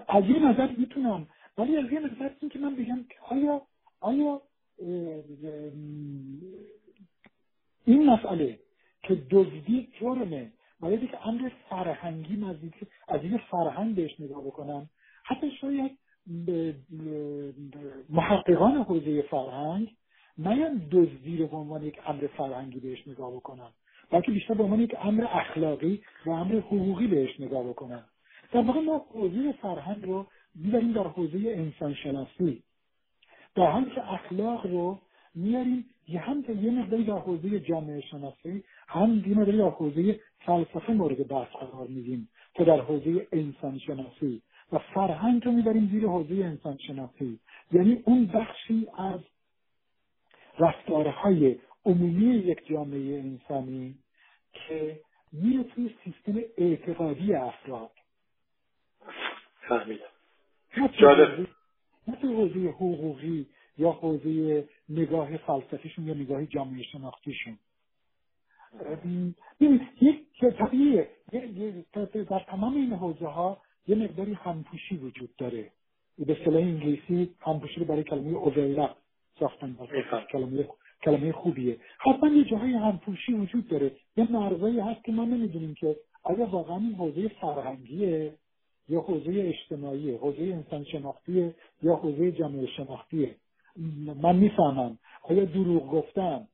[0.09, 1.26] از یه نظر می‌تونم.
[1.59, 3.62] ولی از یه نظر این که من بگم آیا
[4.01, 4.43] آیا
[7.84, 8.59] این مسئله
[9.03, 12.74] که دزدی جرمه باید که امر فرهنگی نزدیک
[13.09, 14.91] از این فرهنگ بهش نگاه بکنم
[15.27, 15.99] حتی شاید
[18.11, 19.89] محققان حوزه فرهنگ
[20.39, 23.70] نیان دزدی رو به عنوان یک امر فرهنگی بهش نگاه بکنم
[24.11, 28.05] بلکه بیشتر به عنوان یک امر اخلاقی و امر حقوقی بهش نگاه بکنم
[28.53, 32.62] در واقع ما حوزه فرهنگ رو می‌بریم در حوزه انسان شناسی
[33.55, 34.99] در حالی که اخلاق رو
[35.35, 40.93] میاریم یه هم یه مقداری در حوزه جامعه شناسی هم یه مقداری در حوزه فلسفه
[40.93, 44.43] مورد بحث قرار میدیم که در حوزه انسان شناسی
[44.73, 47.41] و فرهنگ رو می‌بریم زیر حوزه انسان شناسی
[47.73, 49.21] یعنی اون بخشی از
[50.59, 53.99] رفتارهای عمومی یک جامعه انسانی
[54.53, 55.01] که
[55.33, 57.91] میره توی سیستم اعتقادی افراد.
[59.69, 60.05] فهمیدم.
[62.09, 63.47] نه توی حوزه حقوقی
[63.79, 67.59] یا حوزه نگاه فلسفیشون یا نگاه جامعه شناختیشون.
[70.01, 70.27] یک
[70.59, 71.11] طبیعیه.
[72.12, 75.70] در تمام این حوزه ها یه مقداری همپوشی وجود داره.
[76.18, 78.97] به اصطلاح انگلیسی همپوشی برای کلمه اوورلپ
[79.39, 79.76] ساختن
[80.32, 80.68] کلمه
[81.05, 81.76] کلمه خوبیه.
[81.99, 83.91] حتما یه جاهای همپوشی وجود داره.
[84.16, 88.34] یه مرزایی هست که ما نمی‌دونیم که آیا واقعا این حوزه فرهنگیه
[88.89, 93.37] یا حوزه اجتماعیه حوزه انسان شناختیه یا حوزه جامعه شناختیه
[94.22, 94.99] من می‌فهمم.
[95.22, 96.49] آیا دروغ گفتن؟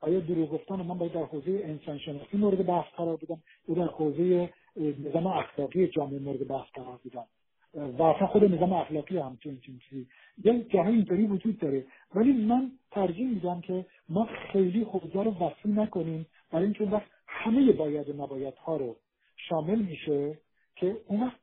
[0.00, 3.92] آیا دروغ گفتن من باید در حوزه انسان شناختی مورد بحث قرار بدم یا در
[3.92, 7.26] حوزه نظام اخلاقی جامعه مورد بحث قرار بدم
[7.74, 10.06] و اصلا خود نظام اخلاقی هم چنین چیزی.
[10.44, 11.84] یه جاهای اینطوری وجود داره.
[12.14, 17.72] ولی من ترجیح میدم که ما خیلی حوزه رو وسیع نکنیم برای اینکه وقت همه
[17.72, 18.96] باید و نباید ها رو
[19.36, 20.38] شامل میشه
[20.76, 21.36] که اون وقت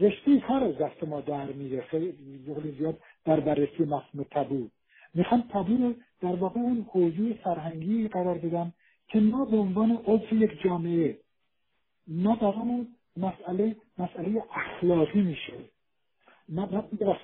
[0.00, 2.14] رشته کار از دست ما در میره خیلی
[2.78, 4.68] زیاد در بررسی مفهوم تبو
[5.14, 8.72] می‌خوام تبو رو در واقع اون حوزه فرهنگی قرار بدم
[9.08, 11.18] که ما به عنوان عضو یک جامعه
[12.08, 12.86] ما واقعا
[13.16, 15.52] مسئله مسئله اخلاقی میشه.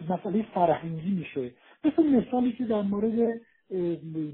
[0.09, 1.51] مسئله فرهنگی میشه.
[1.85, 3.41] مثل مثالی که در مورد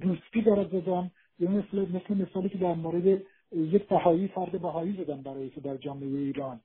[0.01, 3.22] دوستی دارد زدم یا مثل, مثل مثالی که در مورد
[3.53, 6.61] یک بهایی فرد بهایی زدم برای که در جامعه ایران.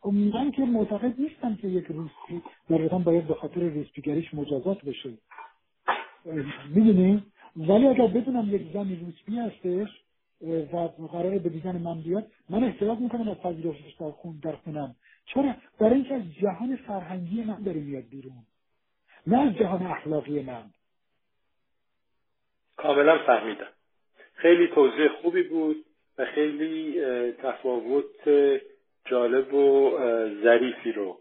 [0.00, 5.10] خب من که معتقد نیستم که یک روسپی در باید به خاطر روسپیگریش مجازات بشه.
[6.74, 7.22] می‌دونی؟
[7.56, 9.88] ولی اگر بدونم یک زنی روسپی هستش
[10.40, 14.96] و قرار به دیدن من بیاد من احتراز می‌کنم از پذیرشش در خون در خونم.
[15.26, 18.46] چرا؟ برای اینکه از جهان فرهنگی من داره میاد بیرون.
[19.26, 20.64] نه از جهان اخلاقی من.
[22.76, 23.68] کاملا فهمیدم.
[24.34, 25.84] خیلی توضیح خوبی بود
[26.18, 27.00] و خیلی
[27.32, 28.28] تفاوت
[29.04, 29.98] جالب و
[30.42, 31.18] ظریفی رو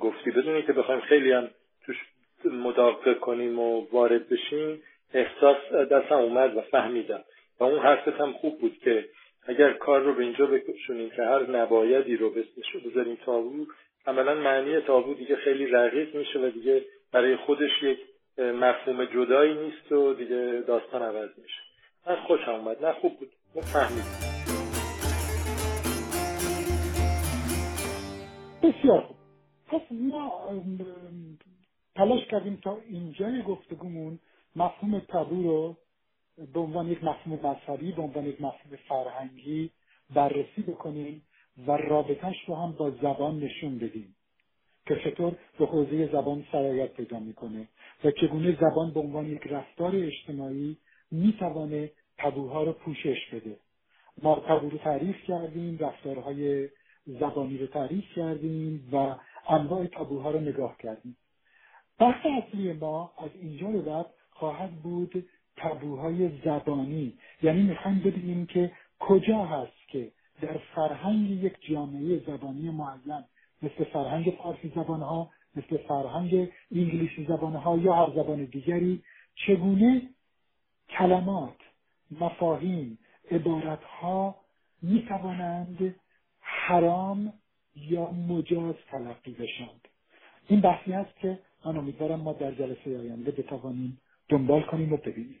[0.00, 0.30] گفتی.
[0.30, 1.48] بدونی که بخوایم خیلی هم
[1.84, 1.96] توش
[2.44, 4.82] مداقه کنیم و وارد بشیم
[5.14, 7.24] احساس دستم اومد و فهمیدم.
[7.60, 9.04] و اون حرفت هم خوب بود که
[9.46, 13.66] اگر کار رو به اینجا بکشونیم که هر نبایدی رو بسمش بذاریم تابو
[14.06, 17.98] عملا معنی تابو دیگه خیلی رقیق میشه و دیگه برای خودش یک
[18.38, 21.60] مفهوم جدایی نیست و دیگه داستان عوض میشه.
[22.06, 22.84] من خوشم اومد.
[22.84, 23.28] نه خوب بود.
[23.62, 24.04] فهمید.
[28.62, 29.08] بسیار
[29.68, 30.48] پس ما
[31.96, 34.18] تلاش کردیم تا اینجای گفتگومون
[34.56, 35.76] مفهوم تابو رو
[36.54, 39.70] به عنوان یک مفهوم مذهبی به عنوان یک مفهوم فرهنگی
[40.14, 41.22] بررسی بکنیم
[41.66, 44.16] و رابطهش رو هم با زبان نشون بدیم
[44.86, 47.68] که چطور به حوزه زبان سرایت پیدا می‌کنه
[48.04, 50.76] و چگونه زبان به عنوان یک رفتار اجتماعی
[51.10, 53.56] می‌توانه تبوها رو پوشش بده.
[54.22, 56.68] ما تبو رو تعریف کردیم رفتارهای
[57.06, 59.14] زبانی رو تعریف کردیم و
[59.48, 61.16] انواع تابوها رو نگاه کردیم.
[61.98, 67.14] بحث اصلی ما از اینجا به بعد خواهد بود تابوهای زبانی.
[67.42, 73.24] یعنی می‌خوایم ببینیم که کجا هست که در فرهنگ یک جامعه زبانی معین
[73.62, 79.02] مثل فرهنگ فارسی زبانها مثل فرهنگ انگلیسی زبانها یا هر زبان دیگری
[79.34, 80.02] چگونه
[80.88, 81.56] کلمات
[82.20, 82.98] مفاهیم
[83.30, 84.36] عبارتها
[84.82, 85.94] می توانند
[86.40, 87.32] حرام
[87.76, 89.88] یا مجاز تلقی بشند؟
[90.48, 95.40] این بحثی است که من امیدوارم ما در جلسه آینده بتوانیم دنبال کنیم و ببینیم.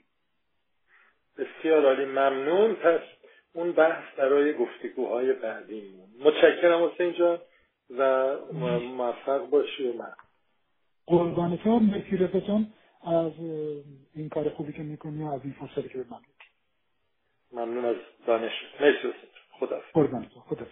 [1.38, 2.74] بسیار عالی ممنون.
[2.74, 3.00] پس
[3.52, 6.08] اون بحث برای گفتگوهای بعدیمون.
[6.20, 7.38] متشکرم حسین جان
[7.98, 8.36] و
[8.78, 10.12] موفق باشی و من.
[11.06, 12.72] قربان تو مرسی جان
[13.06, 13.32] از
[14.14, 16.18] این کار خوبی که می‌کنی و از این فرصتی که به من
[17.52, 18.52] ممنون از دانش.
[18.80, 19.12] مرسی
[19.60, 20.66] خدا قربان تو خدا